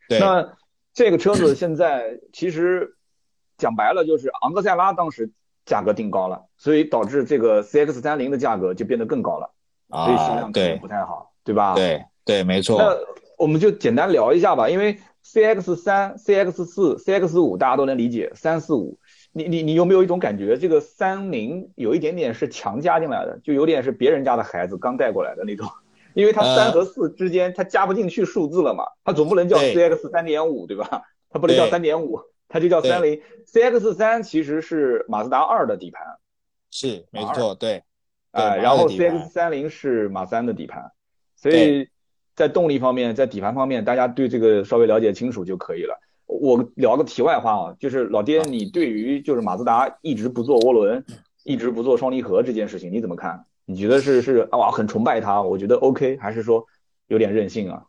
[0.09, 0.57] 对，那
[0.93, 2.97] 这个车子现在其实
[3.57, 5.31] 讲白了就是昂克赛拉当时
[5.65, 9.51] 价格定高了，所以导致这个 CX 三零的价格就变得更高了。
[9.91, 11.75] 所以销量可能不太好，对吧？
[11.75, 12.79] 对对，没错。
[12.79, 12.97] 那
[13.37, 18.99] 我们就简单聊一下吧，因为 CX 三、CX 四、CX 五大家都能理解，三四五，
[19.37, 25.69] 你你你有没有一种感觉，这个三零有一点点是强加进来的，就有点是别人家的孩子刚带过来的那种，
[26.15, 31.03] 因为它三和四之间它加不进去数字了嘛，它总不能叫 CX 三点五对吧？
[31.31, 33.21] 它不能叫三点五，它就叫三零。
[33.53, 36.17] CX 三其实是马自达二的底盘，
[36.71, 37.83] 是没错，对。
[38.31, 40.91] 啊，然后 CX 三零是马三的底盘，
[41.37, 41.89] 所以
[42.35, 46.01] 在动力方面，在底盘方面，大家对这个稍微了解清楚就可以了。
[46.27, 51.05] 我聊个题外话啊，就是老爹，你对于就是马自达一直不做涡轮，
[51.45, 53.45] 一直不做双离合这件事情，你怎么看？
[53.67, 55.41] 你觉得是是哇很崇拜他？
[55.41, 56.65] 我觉得 OK，还是说
[57.09, 57.83] 有点任性啊？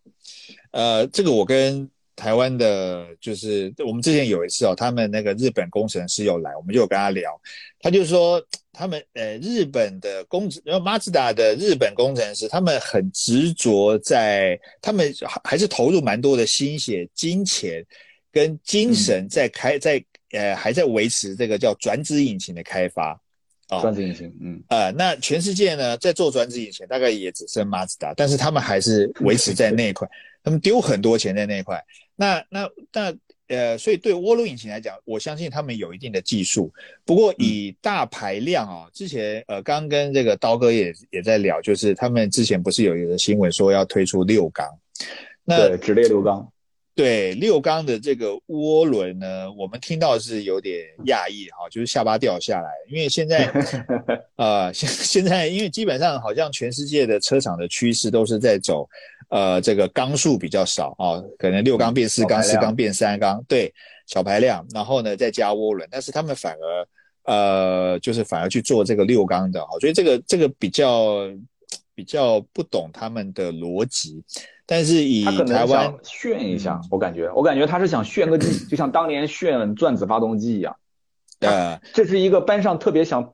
[0.71, 7.39] 呃，这个我跟台湾的，就是我们之前有一次哦，他们那个日本工程师有来，我们就有跟他聊，
[7.81, 17.85] 他就说他们呃日本的工，然后马自达的日本工程师，他们很执着在，他们还是投入蛮多的心血、金钱
[18.35, 23.17] 跟精神在开，在呃还在维持这个叫转子引擎的开发。
[23.81, 30.05] 转子引擎，嗯，呃，那全世界呢，在做转子引擎，大概也只剩马自达，但是他们还是维持在 那一块，
[30.43, 31.81] 他们丢很多钱在那一块。
[32.17, 33.15] 那那那
[33.47, 36.71] 呃，所以对涡轮引擎来讲，我相信他们有一定的技术。
[37.05, 44.67] 不过以大排量啊，之前呃，刚跟这个刀哥也也在聊，就是他们之前不是有一个新闻说要推出六缸，
[45.45, 46.51] 那直列六缸。
[46.95, 53.51] 对六缸的这个涡轮呢，我们听到是有点讶异哈，就是下巴掉下来，因为现在，
[54.37, 58.87] 呃，现现在因为基本上好像全世界的车厂的趋势都是在走，
[59.27, 63.73] 呃，这个缸数比较少啊，可能六缸变四缸，四缸变三缸，对，
[64.07, 66.87] 小排量，然后呢再加涡轮，但是他们反而，
[67.33, 71.29] 呃，就是反而去做这个六缸的哈，所以这个这个比较
[71.93, 74.23] 比较不懂他们的逻辑。
[74.67, 80.75] 但是以台湾炫一下，我感觉，我感觉他是想炫个技， 就像当年炫转子发动机一样。
[81.41, 83.33] 呃， 这是一个班上特别想，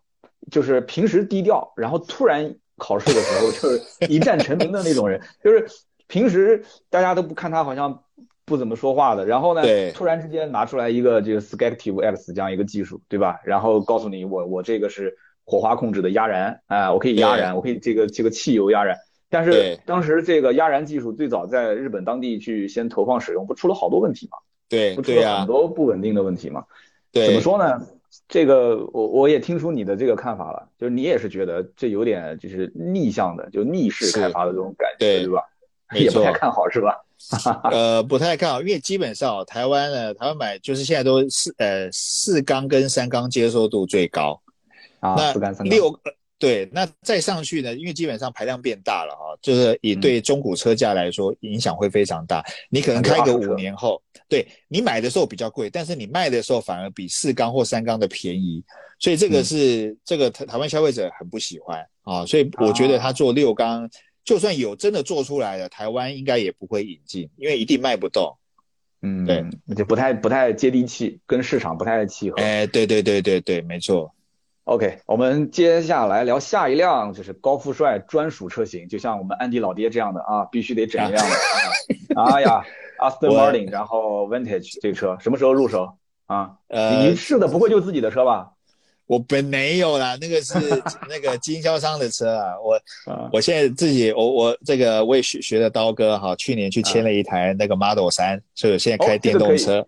[0.51, 5.21] 就是平时低调，然后突然考试的时候就是一战成名的那种人。
[5.41, 5.65] 就是
[6.07, 8.03] 平时大家都不看他好像
[8.43, 9.61] 不怎么说话的，然后呢，
[9.93, 13.39] 突然之间拿出来一个这个 Skactiv X 这样一个技术，对吧？
[13.45, 15.15] 然后告诉你，我我这个是
[15.45, 18.97] 火花控制的压燃，啊，我可以压燃，我可以这个这个汽油压燃。
[19.31, 24.37] 但是当时这个压燃技术最早在日本当地去先投放使用，不出了好多问题吗？
[24.67, 26.65] 对，不出了很多不稳定的问题吗？
[27.13, 27.81] 对，怎么说呢？
[28.27, 35.41] 这个我我也听出你的这个看法了，就是你也是觉得这有点就是逆向的，就逆势开发的这种感觉，对吧？
[35.93, 37.01] 也不太看好是吧？
[37.71, 44.41] 呃，不太看好，因为基本上台湾呢，台湾买就是现在都四呃四缸跟三缸接受度最高
[44.99, 45.97] 啊，四缸三缸六。
[46.41, 47.71] 对，那再上去呢？
[47.75, 52.43] 因为基本上排量变大了哈，就是也对中古车价来说，影响会非常大。
[52.71, 58.63] 你可能开个五年后，对你买的时候比较贵，但是你卖的时候反而比四缸或三缸的便宜，
[58.97, 62.25] 所以这个是这个台台湾消费者很不喜欢啊。
[62.25, 63.87] 所以我觉得他做六缸，
[64.25, 68.35] 就算有真的做出来了，台湾应该也不会引进，因为一定卖不动。
[69.03, 72.37] 嗯，对，就不太不太接地气，跟市场不太契合。
[72.41, 74.11] 哎，对对对对对，没错。
[74.71, 81.35] OK，我们接下来聊下一辆，就是高富帅专属车型，就像我们安迪老爹这样的啊， 必须得整一辆的。
[82.15, 82.63] 哎呀
[82.97, 86.51] ，Aston Martin，然后 Vintage 这个车什么时候入手啊？
[86.69, 88.51] 呃，你试的不会就自己的车吧？
[89.07, 90.53] 我本没有啦，那个是
[91.09, 92.53] 那个经销商的车啊。
[92.63, 92.79] 我
[93.33, 99.85] 我现在自己，我我这个我也学学的刀哥哈，去年去签了一台那个 Model 三，所以我现在开电动车。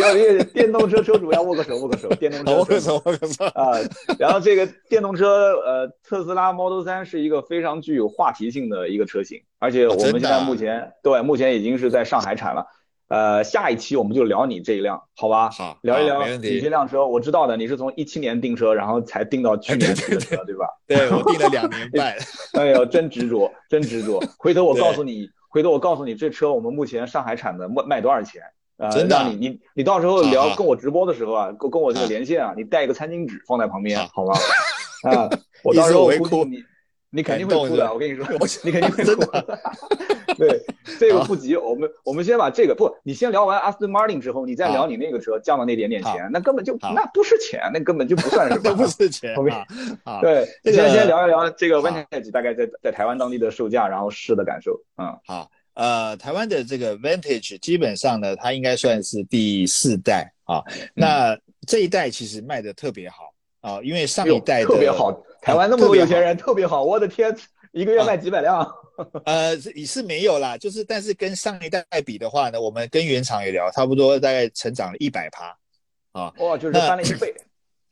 [0.00, 2.08] 要电电动车车主要握个手，握个手。
[2.10, 3.72] 电动车握个手，握个手啊。
[4.18, 12.66] 然后这个电动车，呃，特斯拉 Model 3是一个非常具有话题性的一个车型，而且我们现在目前对目前已经是在上海产了。
[13.08, 15.48] 呃，下一期我们就聊你这一辆，好吧？
[15.50, 17.06] 好，聊一聊你这辆车。
[17.06, 20.66] 我知道的，你是从一七年订车，然后才订到去年的车， 对吧？
[20.88, 22.16] 对，我订了两年半。
[22.60, 24.20] 哎呦，真执着，真执着。
[24.38, 28.42] 回头我告诉你，回头我告诉你，这车我们目前上海产的卖卖多少钱？
[28.78, 34.34] 呃，真的，你你你到时候聊跟我直播的时候啊，跟跟我这个连线啊，你带一个餐巾纸放在旁边，好吧？
[35.10, 35.30] 啊，
[35.64, 36.62] 我到时候会哭你，
[37.10, 38.26] 你肯定会哭的，我跟你说，
[38.62, 39.60] 你肯定会哭的。
[40.36, 40.62] 对，
[40.98, 49.34] 这个不急，我们我们先把这个不，你先聊完 Aston Martin 之后，你再聊你那个车降了那点点钱，那根本就那不是钱，那根本就不算什么， 不是钱。
[50.04, 55.48] 好，对，先先聊一聊这个 Vintage 大概在在台湾当地的售价，然后试的感受，嗯，好。
[55.76, 60.64] 呃，台湾的这个 Vantage 基本上呢，它应该算是第四代啊。
[60.94, 65.12] 那这一代其实卖的特别好啊，因为上一代特别好。
[65.42, 67.36] 台湾那么多有钱人，特别好，我的天，
[67.72, 68.66] 一个月卖几百辆。
[69.26, 75.54] 呃，也是没有啦，就是但是跟上一代比的话呢，我们跟原厂也聊，差不多大概成长了一百趴
[76.12, 76.32] 啊。
[76.38, 77.34] 哇，就是翻了一倍。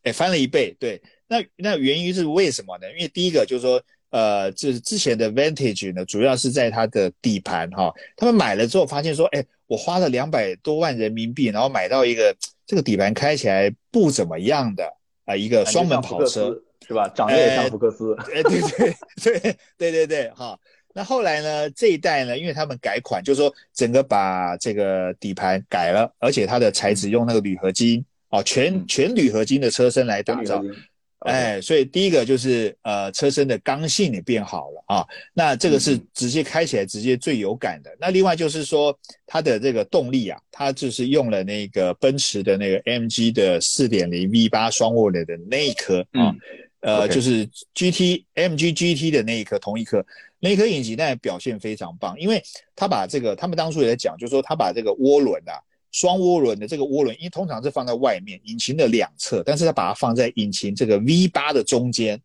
[0.05, 1.03] 哎，翻了一倍，对。
[1.29, 2.91] 那那源于是为什么呢？
[2.93, 3.79] 因为第一个就是说。
[4.15, 12.33] 呃，就是之前的 Vantage 呢，主要是在它的底盘哈，他们买了之后发现说，哎，我花了两百多万人民币，然后买到一个
[12.65, 14.89] 这个底盘开起来不怎么样的
[15.25, 17.09] 啊，一个双门跑车是吧？
[17.09, 20.57] 长得也像福克斯，哎，对对对对对对哈。
[20.95, 30.63] 那后来呢，这一代呢，因为他们改款，就是说整个把这个底盘改了，而且它的材质用那个铝合金哦，全全铝合金的车身来打造。
[31.25, 37.91] 哎，所以第一个就是呃车身的刚性也变好了啊，那这个是直接开起来直接最有感的。
[37.99, 38.97] 那另外就是说
[39.27, 46.35] 它的这个动力啊，它就是用了那个奔驰的那个 MG 的四点零 V 八双涡轮的那一颗啊，
[46.81, 50.05] 呃就是 GT MG GT 的那一颗同一颗，
[50.41, 52.43] 那一颗引擎呢表现非常棒，因为
[52.77, 55.57] 它把这个他们当初也在讲，就是说它把这个涡轮啊。
[55.95, 62.21] 双涡轮的这个涡轮，因为通常是放在外面引擎的两侧，但是它把它放在引擎这个 V 八的中间，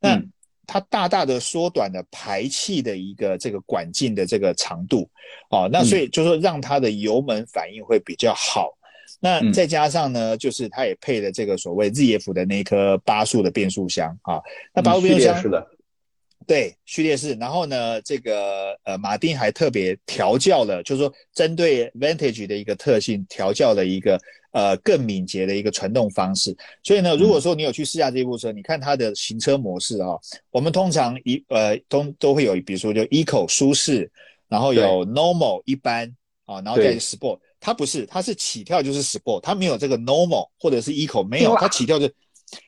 [0.00, 0.18] 那
[0.66, 5.06] 它大大的缩短了排气的一个这个管径的这个长度，
[5.50, 8.72] 哦，那所以就说让它的油门反应会比较好。
[9.20, 14.40] 那再加上呢，就是它也配了这个所谓 ZF 的那颗八速的变速箱啊，
[14.74, 15.64] 那八速变速箱是的。
[16.46, 24.20] 对，序列式，然后呢，这个呃，马丁还特别调教了，就是说针对 Vantage 的一个特性调教了一个
[24.52, 26.56] 呃更敏捷的一个传动方式。
[26.82, 30.08] 所以呢，如果说你有去试驾这部车，你看它的行车模式啊，
[30.50, 34.10] 我们通常一呃都都会有，比如说就 Eco 舒适，
[34.48, 36.14] 然后有 Normal 一般
[36.46, 42.10] 啊，然后再 Sport，它不是，它是起跳就是 Sport，它没有这个 Normal 或者是 Eco 没有，它起跳就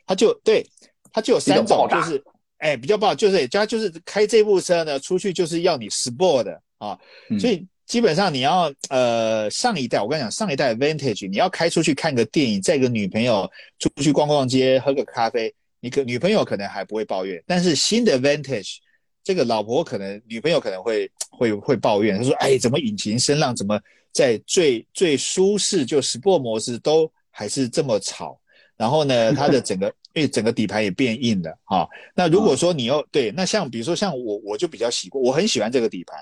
[0.07, 0.67] 它就对，
[1.13, 2.23] 它就有三种就是。
[2.65, 6.99] 哎，比较不好，就是他就是开这部车呢，出去就是要你 sport 的啊，
[7.39, 13.47] 所以基本上你要呃上一代，我跟你讲，上一代 Vantage，你要开出去看个电影，载个女朋友
[13.79, 18.77] 出去逛逛街，喝个咖啡，你可女朋友可能还不会抱怨，但是新的 Vantage，
[19.23, 23.79] 这个老婆可能女朋友可能会 会会抱怨，她说，哎，怎么引擎声浪怎么
[24.11, 28.41] 在最最舒适就 sport 模式都还是这么吵？
[28.77, 31.89] 然后呢，它的整个，因为整个底盘也变硬了哈。
[32.15, 36.19] 那如果说你要对，那像比如说像我，我就比较喜欢，我很喜欢这个底盘，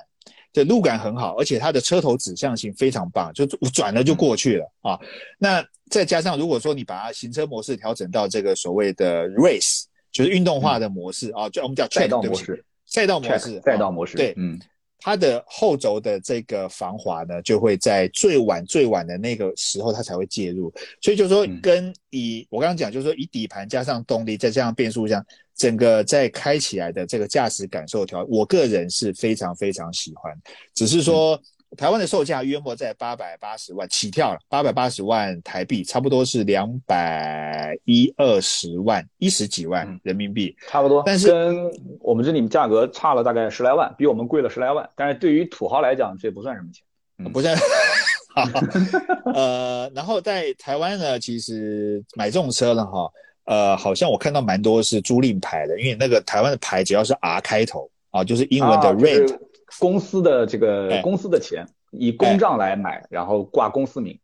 [0.52, 4.98] 这路感很好，而且它的车头指向性非常棒，就转了就过去了啊。
[5.38, 14.60] 那再加上如果说你把它行车模式调整到这个所谓的 race，就是运动化的模式啊，就我们叫赛道模式，赛道模式，赛道模式，对，嗯。
[15.02, 25.24] 它的后轴的这个防滑呢，就会在最晚最晚的那个时候它才会介入，所以就是说，跟以我刚刚讲，就是说以底盘加上动力再加上变速箱，
[25.56, 30.32] 整个在开起来的这个驾驶感受调，我个人是非常非常喜欢，
[30.74, 31.40] 只是说。
[31.76, 41.02] 台湾的售价约莫在八百八十万起跳了，八百八十万台币，差不多是两百一二十万一十几万人民币，差不多。
[41.06, 41.70] 但是跟
[42.00, 44.86] 我们这里价格差了大概十来万，比我们贵了十来万。
[44.94, 47.56] 但是对于土豪来讲，这不算什么钱，不算。
[49.34, 53.10] 呃，然后在台湾呢，其实买这种车呢，哈，
[53.44, 59.38] 呃，好像我看到蛮多是租赁牌的，因为那个台湾的牌只要是 R 开头啊，就是英文的 rent。
[59.78, 64.18] 公司的这个公司的钱以公账来买，然后挂公司名。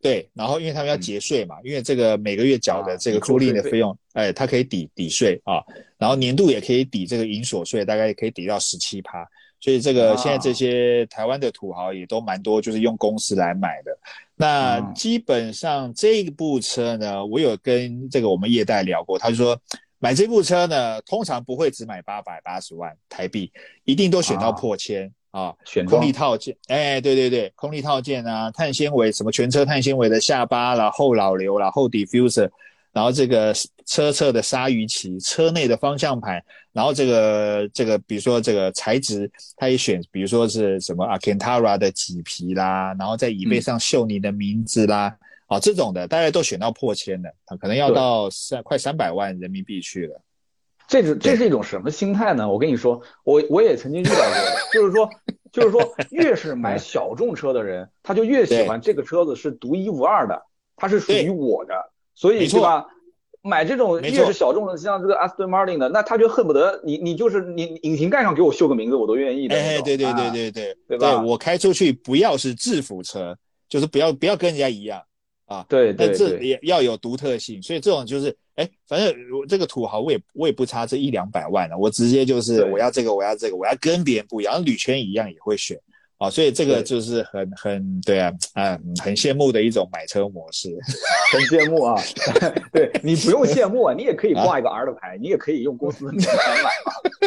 [0.00, 5.64] 对，然后因为他们要节税嘛，因为这个每个月缴的这个租赁的费用，哎，它可以抵抵税啊，
[5.98, 9.26] 然后年度也可以抵这个营所税，大概也可以抵到十七趴。
[9.58, 13.98] 所以这个现在这些台湾的土豪也都蛮多，就是用公司来买的。
[14.36, 19.58] 那基本上这部车呢，我有跟这个我们业代聊过，他就说。
[19.98, 23.50] 买这部车呢，通常不会只买八百八十万台币，
[23.84, 25.54] 一定都选到破千啊！
[25.64, 32.48] 选空力套件，哎，对对对，空力套件啊，碳纤维什么全车碳纤维的下巴啦、后老流啦、后 diffuser，
[32.92, 33.54] 然后这个
[33.86, 36.42] 车侧的鲨鱼鳍、车内的方向盘，
[36.72, 45.16] 然后这个这个比如说这个材质，它也选，比如说是什么 Alcantara 的麂皮啦，然后在椅背上绣你的名字啦。
[45.46, 50.20] 啊，这种的大概都选到破千的，他可能要到三快三百万人民币去了。
[50.88, 52.48] 这是这是一种什么心态呢？
[52.48, 55.10] 我跟你说，我我也曾经遇到过，就是说，
[55.52, 60.40] 就是说，越是买小众车的人，他就越喜欢这个车子是独一无二的，
[60.76, 61.74] 它是属于我的，
[62.14, 62.86] 所以对吧？
[63.42, 69.54] 买这种越是小众的，像这个 Aston Martin 的，那他就恨不得你你就是你引擎盖上给我绣个名字，我都愿意的。
[69.56, 71.22] 哎，对对对对对，对吧？
[71.22, 73.36] 我开出去不要是制服车，
[73.68, 75.00] 就是不要不要跟人家一样。
[75.46, 85.78] 啊，对，但这也要有独特性，所以这种就是，哎，反正我这个土豪，我也我也不差这一两百万了，我直接就是我要这个，我要这个，我要跟别人不一样，铝圈一样也会选，
[86.18, 90.76] 啊，所以这个就是很很对啊，嗯，很羡慕的一种买车模式，
[91.32, 91.94] 很羡慕啊，
[92.74, 96.70] 对你不用羡慕啊，你也可以挂一个 R 的牌，你也可以用公司买嘛，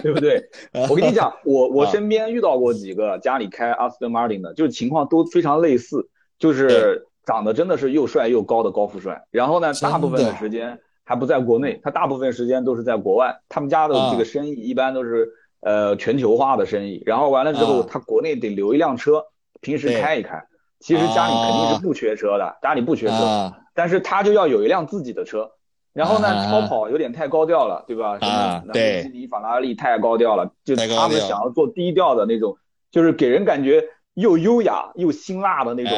[0.01, 0.43] 对不对？
[0.89, 7.05] 我跟你讲，我我身边遇到过几个家里开 Aston Martin 的，就是情况都非常类似，就是。
[7.30, 13.40] 长得真的是又帅又高的高富帅，然后呢，大部分的时间还不在国内，他大部分时间都是在国外。
[13.48, 15.30] 他们家的这个生意一般都是
[15.62, 19.24] 呃全球化的生意，然后完了之后，他国内得留一辆车，
[19.62, 20.44] 平时开一开。
[20.80, 25.52] 其实家里肯定是不缺车的，家里不缺车，但是他就要有一辆自己的车。
[25.94, 28.18] 然后呢，超跑有点太高调了，对吧？
[28.22, 32.58] 啊，对，兰博基尼、法拉利太高调了，就他们想要做低调的那种，
[32.90, 33.84] 就是给人感觉
[34.20, 35.91] 又优雅又辛辣的那种，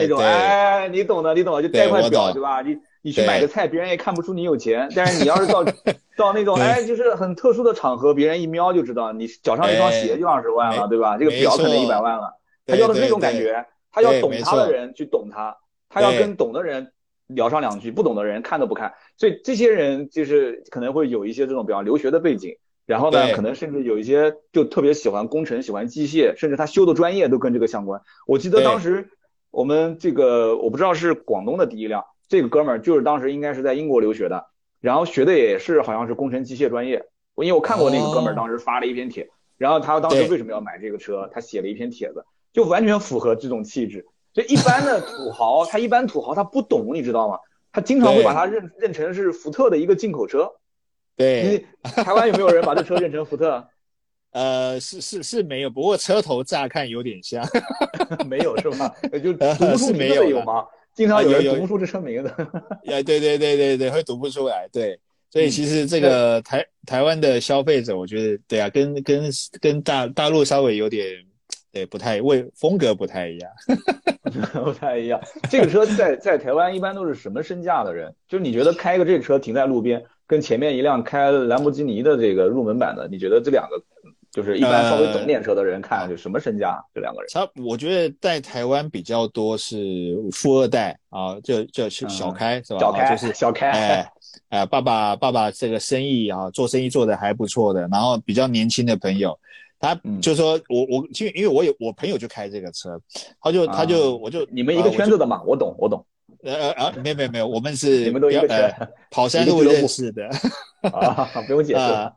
[0.00, 2.62] 那种哎，你懂的，你懂的，就带块表，对吧？
[2.62, 5.64] 你你去买个菜，别人也看不出你有钱，但是你要是到
[6.16, 11.16] 到那种哎，就是很特殊的场合，别人一瞄就知道你脚上一双鞋就二十万了，对吧？
[11.18, 12.32] 这个表可能一百万了，
[12.66, 15.56] 他要的是那种感觉，他要懂他的人去懂他，
[15.88, 16.92] 他要跟懂的人。
[17.30, 22.56] 聊上两句，不懂的人看都不看，所以这些人就是可能会有一些这种比方留学的背景，
[22.86, 28.00] 然后呢，可能甚至有一些就特别喜欢工程、喜欢机械，甚至他修的专业都跟这个相关。
[28.26, 29.10] 我记得当时
[29.50, 34.46] 我们这个我不知道是广东的第一辆，这个哥们儿就是当时应该是在英国留学的，
[34.80, 37.06] 然后学的也是好像是工程机械专业。
[37.34, 39.28] 我因为我看过那个哥们儿当时发了一篇帖，
[39.58, 44.06] 然后他当时为什么要买这个车，他写了一篇帖子，就完全符合这种气质。
[44.32, 47.38] 就一般的土豪，他一般土豪他不懂，你知道吗？
[47.72, 50.52] 他经常会把它认认成是福特的一个进口车。
[51.16, 53.66] 对， 台湾有没有人把这车认成福特？
[54.32, 57.42] 呃，是是是没有，不过车头乍看有点像。
[58.28, 58.94] 没有是吧？
[59.24, 60.64] 就读不出名字有吗？
[60.94, 62.28] 经常有人读不出这车名字。
[62.86, 64.68] 哎，对对对对对，会读不出来。
[64.70, 64.98] 对，
[65.30, 71.06] 所以其实这个台台湾的消费者，我觉得对啊，跟跟跟大大陆稍微有点。
[71.72, 73.50] 对，不太为风格不太一样，
[74.64, 75.20] 不太一样。
[75.50, 78.14] 这个车在在台湾一般都是什么身价的人？
[78.26, 83.80] 就是你觉得开个这个车停在路边，跟前面一辆开兰博基尼的这个入门版的，你觉得这两个
[84.32, 86.78] 就是一般稍微懂点车的人看就什么身价？
[86.92, 87.28] 这两个人？
[87.32, 92.80] 他我觉得在台湾比较多是富二代啊，就就小开是吧？
[92.80, 94.12] 小开就是小开，哎
[94.48, 99.38] 哎，爸爸爸爸这个生意啊，做生意做的还不错的，然后比较年轻的朋友。
[99.78, 102.98] 他就说，我我因为因为我有我朋友就开这个车，
[103.40, 106.04] 他就他就我就你们一个圈子的嘛，我懂我懂。
[106.46, 110.28] 呃呃啊，没有没有没有，我们是你们都一个圈， 跑山路认识的。
[110.92, 112.12] 啊，不用解释。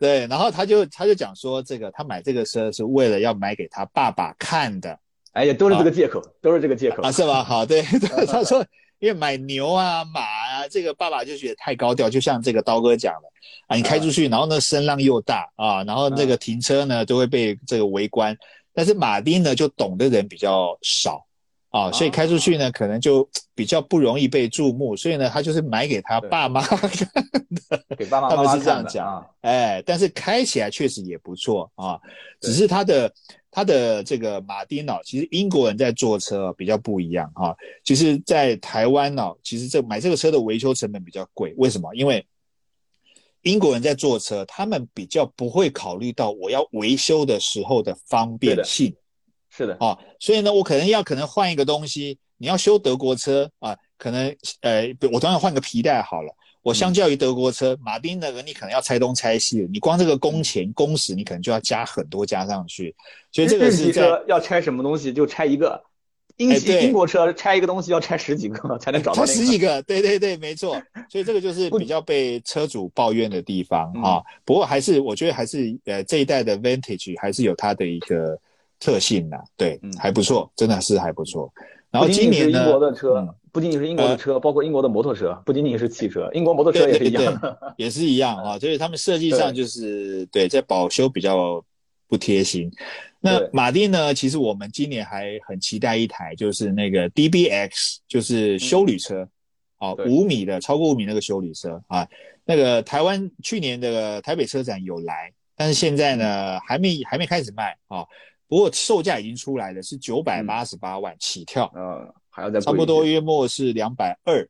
[0.00, 4.98] 对，然后他就他就讲说，这个他买这个车是为了要买给他爸爸看的。
[5.32, 7.44] 哎呀，都是这个借口，都是这个借口啊，是吧？
[7.44, 7.82] 好，对，
[8.26, 8.64] 他说。
[9.00, 13.28] 因为买牛啊马啊，这个爸爸就觉得太高调，就像这个刀哥讲的
[13.66, 18.34] 啊，你开出去，然后呢声浪又大啊，然后这个停车呢都会被这个围观。
[18.72, 21.22] 但是马丁呢就懂的人比较少
[21.76, 26.90] 啊，所以开出去呢可能就比较不容易被注目，所以呢他就是买给他爸妈 看
[27.68, 31.98] 的，给爸妈他们是这样讲，哎，但是开起来确实也不错啊，
[32.40, 33.12] 只是他的。
[33.56, 37.56] 他的这个马丁呢，其实英国人在坐车比较不一样哈。
[37.84, 41.54] 其实，在台湾呢，其实这买这个车的维修成本比较贵。
[41.56, 41.94] 为什么？
[41.94, 42.26] 因为
[43.42, 48.92] 英国人在坐车，他们比较不会考虑到我要维修的时候的方便性。
[49.56, 52.18] 是的啊，所以呢，我可能要可能换一个东西。
[52.36, 56.34] 你要修德国车啊，可能呃，我当然换个皮带好了。
[56.62, 62.94] 我相较于德国车，马丁那个你可能要拆东拆西，你光这个工钱工时你可能就要加很多加上去，
[63.30, 65.80] 所以这个是车要拆什么东西就拆一个，
[66.38, 66.50] 英
[66.82, 69.24] 英国车拆一个东西要拆十几个才能找到。
[69.24, 70.82] 拆十几个，对对对，没错。
[71.08, 74.22] 所以这个就是比较被车主抱怨的地方啊。
[74.44, 78.36] 不过还是我觉得还是呃这一代的 Vantage 还是有它的一个
[78.80, 81.52] 特性的，对，还不错，真的是还不错。
[81.90, 88.58] 然后今年英国的车不仅仅是英国的车，包括英国的摩托车，不仅仅是汽车，英国摩托车也是一样，也是一样啊。
[88.60, 91.64] 所以他们设计上就是对在保修比较
[92.08, 92.68] 不贴心。
[93.20, 94.12] 那马丁呢？
[94.12, 99.26] 其实我们今年还很期待一台，就是那个 DBX，就是修旅车，
[99.78, 102.06] 啊，五米的超过五米那个修旅车啊。
[102.44, 108.04] 那个台湾去年的台北车展有来，但是现在呢还没还没开始卖啊。
[108.46, 114.46] 不过售价已经出来了，是九百八十八万起跳，嗯，还要再差不多约莫是两百二，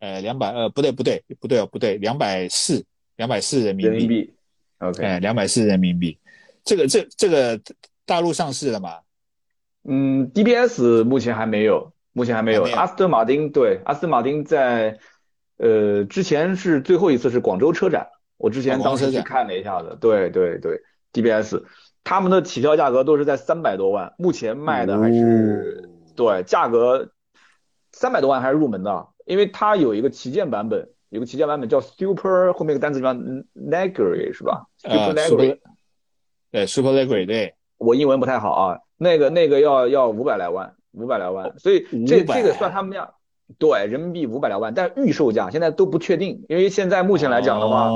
[0.00, 2.84] 呃，两百二不对不对不对哦不对，两百四
[3.16, 4.34] 两百四人民币
[4.78, 6.18] ，OK，哎，两百四人民币，
[6.62, 7.58] 这个这这个
[8.04, 8.98] 大陆上市了吗？
[9.84, 12.64] 嗯，DBS 目前还没有，目前还没有。
[12.64, 14.98] 阿斯顿马丁对，阿斯顿马丁在
[15.56, 18.06] 呃之前是最后一次是广州车展，
[18.36, 20.78] 我之前当时去看了一下子，对对对
[21.12, 21.62] ，DBS。
[22.06, 27.10] 他们的起跳价格都是在三百多万，目前卖的还是对价格
[27.90, 35.58] 三百多万还是入门的，因为它有一个旗舰版本，有个旗舰版本叫 Super，后面一个单词叫 Leggeri 是吧？Super Leggeri，
[36.52, 43.14] 对，Super Leggeri，对，我英文不太好啊，那个那个要要五百来万，五百来万，所以这这个算他们家
[43.58, 47.90] 对人民币五百来万，但预售价现在都不确定，因为现在目前来讲的话，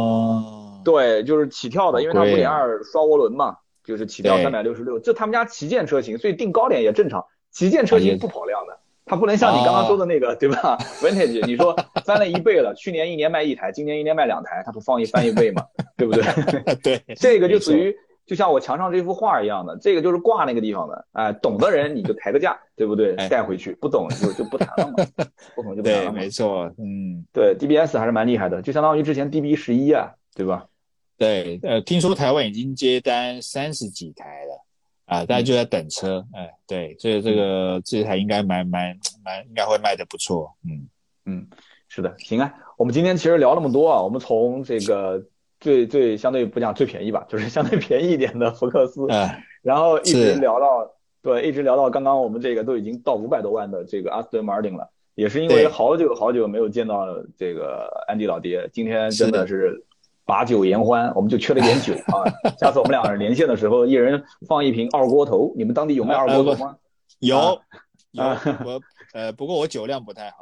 [0.84, 3.58] 对，就是起跳的，因为它五点二双涡轮嘛。
[3.90, 7.26] 就是起跳三百六十六，这他们家旗舰车型，所以定高点也正常。
[7.50, 11.74] 旗舰车型不跑量的，它不能像你刚刚说的那个，对吧？Vintage，你说
[12.04, 15.64] 翻了一倍了，去年一年卖一台，今年一年卖两台，它不放一翻一倍嘛，
[15.96, 16.22] 对不对？
[16.80, 17.92] 对，这个就属于
[18.24, 23.16] 就像我墙上这幅画一样的，这个就是挂那个地方的，哎，懂的人你就抬个价，对不对？
[23.28, 25.04] 带回去，不懂就就不谈了嘛，
[25.56, 26.10] 不懂就不谈了。
[26.12, 30.66] 对，没错，嗯，对，DBS 还是蛮厉害的，就相当于之前 DB 十一啊，对吧？
[31.20, 34.64] 对，呃，听说台湾已经接单三十几台了。
[35.04, 40.88] 啊，大家就在等车，哎，对，所以这个这台应该蛮蛮蛮，应该会卖的不错，嗯
[41.26, 41.46] 嗯，
[41.88, 45.20] 是的，行啊，我们今天其实聊那么多啊，我们从这个
[45.58, 49.00] 最最相对不讲最便宜吧，就是相对便宜一点的福克斯，
[49.62, 50.88] 然后一直聊到
[51.22, 57.04] 对，一直聊到刚刚我们这个都已经到五百多万的这个阿斯顿马丁了，也是因为好久好久没有见到
[57.36, 59.84] 这个安迪老爹，今天真的是。
[60.24, 62.24] 把酒言欢，我们就缺了一点酒 啊！
[62.58, 65.52] 下次我们俩连线的时候，一人放一瓶二锅头。
[65.58, 66.76] 你们当地有卖二锅头吗？
[67.18, 67.60] 有，
[68.12, 68.24] 有。
[68.64, 68.80] 我
[69.12, 70.36] 呃，不过我酒量不太好。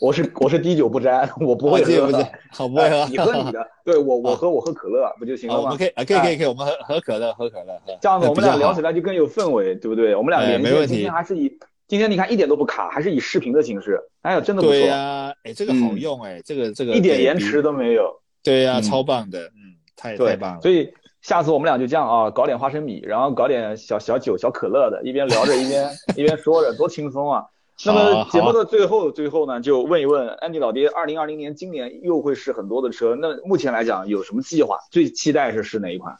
[0.00, 2.24] 我是我是滴酒不沾，我不会喝。
[2.52, 3.08] 好不会喝。
[3.10, 5.62] 你喝你的，对我我喝我喝可乐不就行了吗？
[5.64, 7.76] 我们可以可以可以可以，我们喝喝可乐喝可乐。
[8.00, 10.14] 这样子我们俩聊起来就更有氛围，对不对？
[10.14, 11.52] 我们俩连线今天还是以
[11.88, 14.00] 今天你看一点都不卡，还是以视频的形式。
[14.22, 14.76] 哎呀，真的不错。
[14.76, 18.14] 对呀，哎，这个好用哎，这个这个一点延迟都没有。
[18.48, 20.60] 对呀，超棒的，嗯，太太棒了。
[20.62, 27.44] 所以下次我们俩就这样啊，搞点花生米，然后搞点小小酒、小可乐的，一边聊着一边 一边说着，多轻松啊！
[27.84, 34.78] 那么节目的最后最后呢，就问一问安迪老爹，二零二零年今年又会试很多的车，那目前来讲有什么计划？
[34.90, 36.16] 最期待是试哪一款？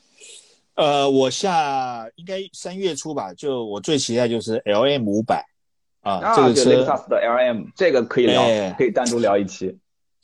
[0.74, 5.44] 呃，我下应该三月初吧，就我最期待就是 L M 五百
[6.02, 8.42] 啊，这个车雷克萨斯的 L M，这个可以聊，
[8.76, 9.76] 可以单独聊一期。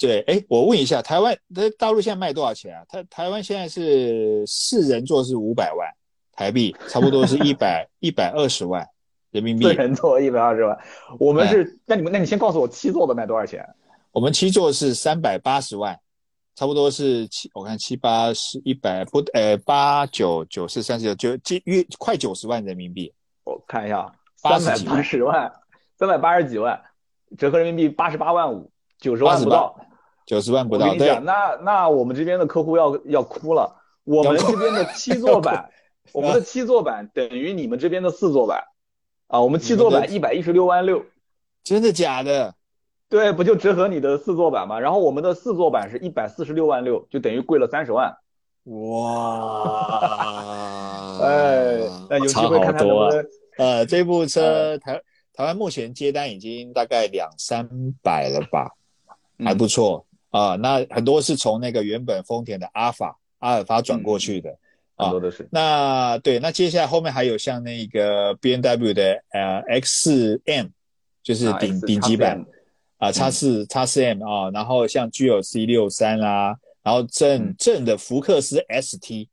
[0.05, 2.84] 对，哎，我问一下，台湾在大陆现在卖多少钱啊？
[2.86, 5.88] 台台湾现在是四人座是五百万
[6.32, 8.86] 台币，差不多是一百一百二十万
[9.30, 9.64] 人民币。
[9.64, 10.78] 四人座一百二十万，
[11.18, 13.66] 我们是那你们那你先告诉我七座的卖多少钱？
[14.12, 15.98] 我们七座是三百八十万，
[16.55, 23.11] 差不多是七，我看七八十一百不呃八九九是三十九九约快九十万人民币。
[23.44, 25.50] 我看一下，三百八十万，
[25.98, 26.78] 三百八十几万，
[27.38, 28.70] 折合人民币八十八万五。
[29.00, 29.76] 九十万不到，
[30.27, 30.87] 九十万不到。
[30.87, 33.77] 我跟你讲，那那我们这边的客户要要哭了。
[34.05, 35.70] 我们这边的七座 版，
[36.12, 38.64] 我们的七座版等于你们这边的四座版
[39.29, 39.41] 啊。
[39.41, 41.05] 我们七座版一百一十六万六，
[41.62, 42.55] 真的假的？
[43.09, 44.81] 对，不就折合你的四座版吗？
[44.81, 48.16] 然后我们的四座版是一百四十六万六，就等于贵了三十万。
[48.64, 50.01] 哇！
[51.22, 51.79] 哎，
[52.11, 53.25] 那有机会看看能不能。
[53.59, 55.01] 呃，这部车台
[55.33, 57.68] 台湾目前接单已经大概两三
[58.03, 58.70] 百了吧？
[59.45, 64.51] 还不错啊，那很多是从那个原本丰田的阿尔法阿尔法转过去的，
[64.97, 65.47] 很多都是。
[65.49, 70.66] 那对，那接下来后面还有像那个 B N W 的呃 X 4 M，
[71.22, 72.45] 就是顶顶级版
[72.99, 79.28] 啊，叉四叉四 M 啊，然后像 G L C 六三啦，然后正正的福克斯 S T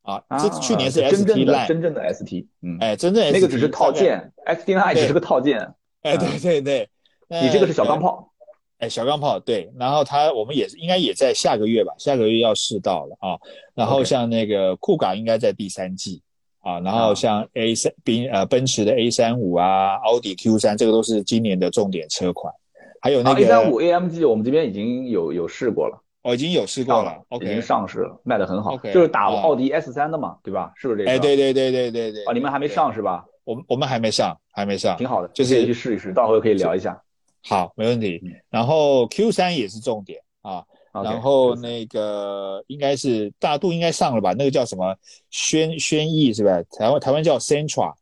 [0.00, 5.58] 啊，这去年是 S T 的，真正的 S T，嗯，哎，真正那个只是套件，S T line 只是个套件，
[6.00, 6.88] 哎，对对对，
[7.28, 8.32] 你这个是小钢炮。
[8.78, 13.38] 哎，小钢炮对，然后它我们也是应该也在下个月吧，下个月要试到了啊。
[13.74, 16.22] 然后像那个酷港应该在第三季
[16.60, 22.52] 啊，然后像 A 三宾呃奔驰的 A 三五啊，奥迪 Q 三这个都是今年的重点车款。
[23.00, 30.72] 还有那个 A 三五 AMG 我们这边已经有有试过了，哦，已经有试过了，OK，已经上市了，卖的很好，就是打奥迪 S 三的嘛，对吧？
[30.76, 31.10] 是不是这个？
[31.10, 32.24] 哎，对对对对对对。
[32.24, 33.24] 啊，你们还没上是吧？
[33.44, 37.00] 我们我们还没上，还没上，挺好的，就是去试一试，到时候可以聊一下。
[37.46, 38.20] 好，没问题。
[38.50, 40.64] 然后 Q 三也是重点啊。
[40.90, 44.34] 然后那个应该是大度应该上了吧？
[44.36, 44.96] 那个叫什么
[45.30, 46.60] 轩轩逸是吧？
[46.76, 47.92] 台湾台湾叫 Centra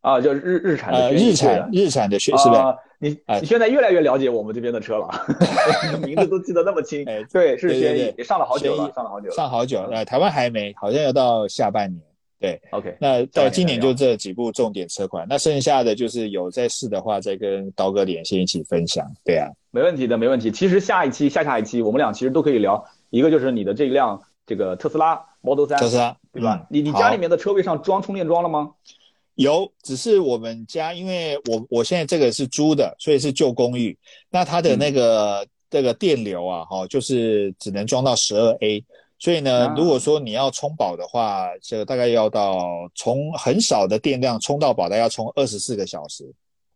[0.00, 2.76] 啊，叫日日产的日产日产的轩是吧？
[2.98, 3.10] 你
[3.40, 5.08] 你现在越来越了解我们这边的车了，
[6.04, 7.04] 名字都记得那么清。
[7.04, 9.80] 哎对，是轩逸，也上了好久了，上了好久，上好久。
[9.92, 12.02] 呃，台湾还没，好像要到下半年。
[12.42, 19.08] 对，OK，那到今年就这几部重点车款，那剩下的就是有在试的话，再跟刀哥连线一起分享。
[19.24, 20.50] 对啊，没问题的，没问题。
[20.50, 22.84] 其实下一期、下下一期，我们俩其实都可以聊。
[23.10, 26.66] 一个就是你的这一辆这个特斯拉 Model 三，特斯拉对吧？
[26.68, 28.72] 你你家里面的车位上装充电桩了吗？
[29.36, 33.96] 有，只是我们家因为我我现在这个是租的，所以是旧公寓，
[34.30, 38.84] 那它的那个这个电流啊，哈，就是只能装到十二 A。
[39.22, 42.58] 所以呢，如果说你要充饱的话，这个大概要到
[42.96, 46.28] 从很少的电量充到饱，大概要充二十四个小时。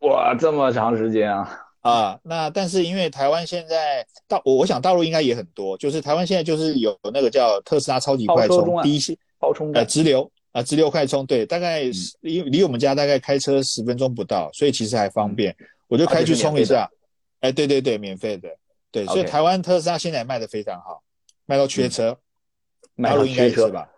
[0.02, 1.60] 哇，这么长时间啊！
[1.80, 11.82] 啊，那但是因为台湾现在大，我我想大陆应该也很多，就是台湾现在就是有那个叫特斯拉超级快充，第一线爆充呃直流啊直流快充，对，大概
[12.20, 15.52] 离离我们家大概开车十分钟不到，所以其实还方便。
[15.88, 16.88] 我就开去充一下。
[17.40, 18.48] 哎，对对对，免费的。
[18.92, 21.02] 对，所以台湾特斯拉现在卖的非常好，
[21.44, 22.16] 卖到缺车，
[22.96, 23.88] 卖到缺车吧？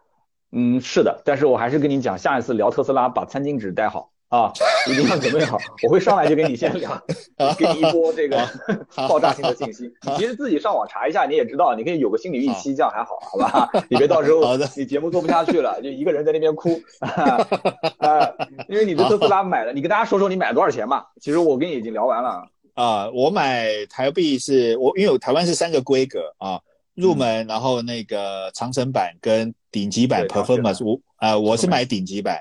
[0.52, 1.22] 嗯，是的。
[1.24, 4.10] 但是我还是跟你讲，下一次聊特斯拉，把餐巾纸带好。
[4.28, 4.52] 啊，
[4.86, 5.56] 一定要准备好！
[5.84, 7.02] 我会上来就跟你先聊，
[7.56, 8.46] 给你一波这个
[9.08, 9.90] 爆炸性的信息。
[10.02, 13.70] 你其实自己上网查一下，你也知道，你可以有个心理预期，这样还好，好吧？
[13.88, 18.30] 你别到时候你节目做不下去了， 就一个人在那边哭啊！
[18.68, 21.06] 因为你的特斯拉买了，你跟大家说说你买了多少钱嘛？
[21.22, 22.44] 其实我跟你已经聊完了
[22.74, 23.08] 啊。
[23.08, 26.60] 我买台币是我因为台湾是三个规格啊，
[26.98, 32.38] 入门，然后那个长城版跟顶级版 Performance，我啊我是买顶级版。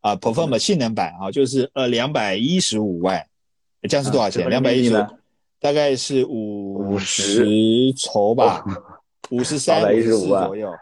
[0.00, 3.22] 啊 Performance 性能版啊，就是呃两百一十五万，
[3.82, 4.48] 这样是多少钱？
[4.48, 5.06] 两百一十五，
[5.60, 8.64] 大概是五五十筹吧，
[9.30, 10.72] 五十三百一十五万左右。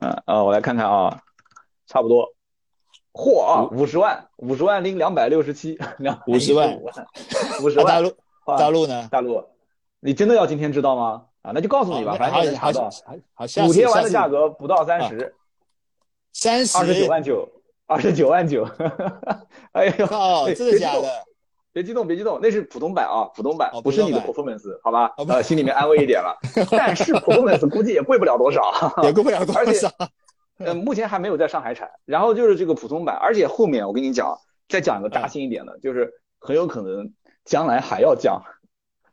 [0.00, 1.18] 嗯啊，我来看看啊，
[1.86, 2.28] 差不多。
[3.14, 6.76] 嚯啊，五十万，五十万零两百六十七，两五十万，
[7.62, 7.86] 五十万。
[7.88, 8.14] 大陆
[8.58, 9.08] 大陆呢？
[9.10, 9.42] 大陆，
[10.00, 11.24] 你真的要今天知道吗？
[11.46, 12.90] 啊，那就告诉你吧，反正能查到。
[13.34, 15.34] 好，补贴完的价格不到三十，
[16.32, 17.48] 三十二十九万九。
[17.88, 18.68] 二十九万九，
[19.70, 21.08] 哎呦，靠，真的假的？
[21.72, 25.14] 别激动，别激动，那是普通版啊，普通版，不是你的 performance，好吧？
[25.28, 26.36] 呃，心里面安慰一点了。
[26.68, 28.60] 但是 performance 估计也贵不了多少，
[29.06, 29.60] 也贵不了多少。
[29.60, 29.88] 而且，
[30.58, 31.88] 呃，目前还没有在上海产。
[32.04, 34.36] 然后就是这个普通版，而且后面我跟你讲，
[34.68, 37.12] 再讲一个扎心一点的，就是很有可能
[37.44, 38.42] 将来还要降，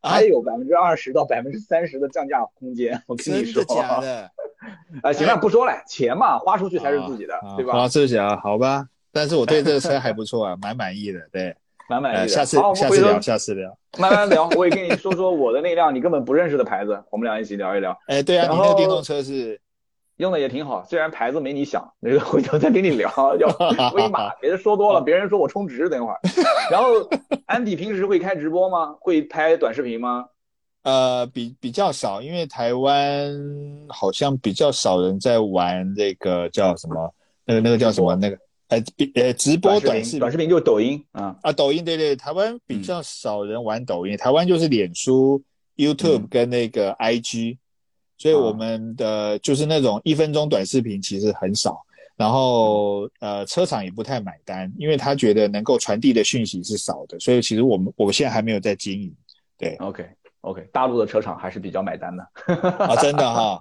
[0.09, 3.01] 还有百分之二十到百分之三十的降价空间。
[3.07, 3.63] 我跟你说。
[3.63, 4.29] 真的假的？
[5.03, 7.73] 啊，行了，不说了，钱嘛，花出去才是自己的，对吧？
[7.73, 8.87] 花出去啊，好吧。
[9.11, 11.53] 但是我对这个车 还不错啊，蛮满意的，对，
[11.89, 12.27] 蛮满意的。
[12.27, 14.47] 下次下次聊，下次聊，慢慢聊。
[14.55, 17.97] 我也跟你说说我的那辆你根本不认识的牌子，我们俩一起聊一聊。
[18.07, 19.59] 哎，对啊，你那个电动车是
[20.23, 23.09] 用的也挺好，虽然牌子没你想，那个回头再跟你聊。
[23.37, 23.47] 叫
[23.93, 26.19] 威马，别的说多了，别人说我充值，等会儿。
[26.71, 27.07] 然后
[27.45, 28.95] 安迪平时会开直播吗？
[28.99, 30.25] 会拍短视频吗？
[30.83, 33.31] 呃，比比较少，因为台湾
[33.87, 37.13] 好像比较少人在玩这个叫什么，
[37.45, 38.37] 那个那个叫什么那个，
[38.69, 38.83] 呃，
[39.15, 45.41] 呃，直播短视频短视频就是抖音啊啊，抖音对对，台湾比较少人玩抖音，台湾就是脸书、
[45.77, 47.57] YouTube 跟那个 IG，
[48.23, 51.83] 所以我们的就是那种一分钟短视频其实很少，
[52.15, 59.13] 然后呃，车厂也不太买单，因为他觉得能够传递的讯息是少的，所以其实我们我们现在还没有在经营，
[59.57, 60.07] 对，OK。
[60.39, 62.27] OK，大陆的车厂还是比较买单的
[62.77, 63.57] 啊， 真的哈。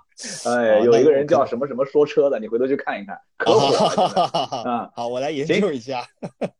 [0.47, 3.67] 哎，有一个人叫什么什么说车的，你回头去看一看，可火
[4.69, 4.91] 啊。
[4.95, 6.05] 好，我来研究一下。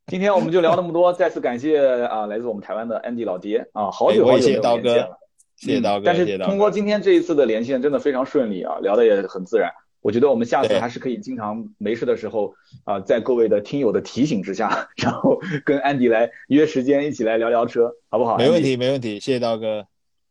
[0.07, 5.19] 今天我们就聊那么多，再次感谢啊，来自我们台湾的 Andy 老爹啊，好久好久没有连线了，
[5.63, 6.07] 谢谢刀哥。
[6.07, 9.71] 但是通过今天这一次的连线，真的非常顺利啊，聊的也很自然。
[10.01, 12.53] 我觉得我们下次还是可以经常没事的时候
[12.83, 18.37] 啊，在各位的听友的提醒之下， 然后跟 Andy 来约时间一起来聊聊车，好不好？
[18.37, 19.87] 没问题，没问题，谢谢刀哥。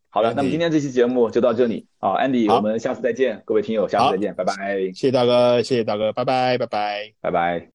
[0.09, 4.53] 好的，那么今天这期节目就到这里啊，Andy，我们下次再见，各位听友，下次再见，拜拜，
[4.87, 7.67] 谢谢大哥，谢谢大哥，拜拜，拜拜，拜拜。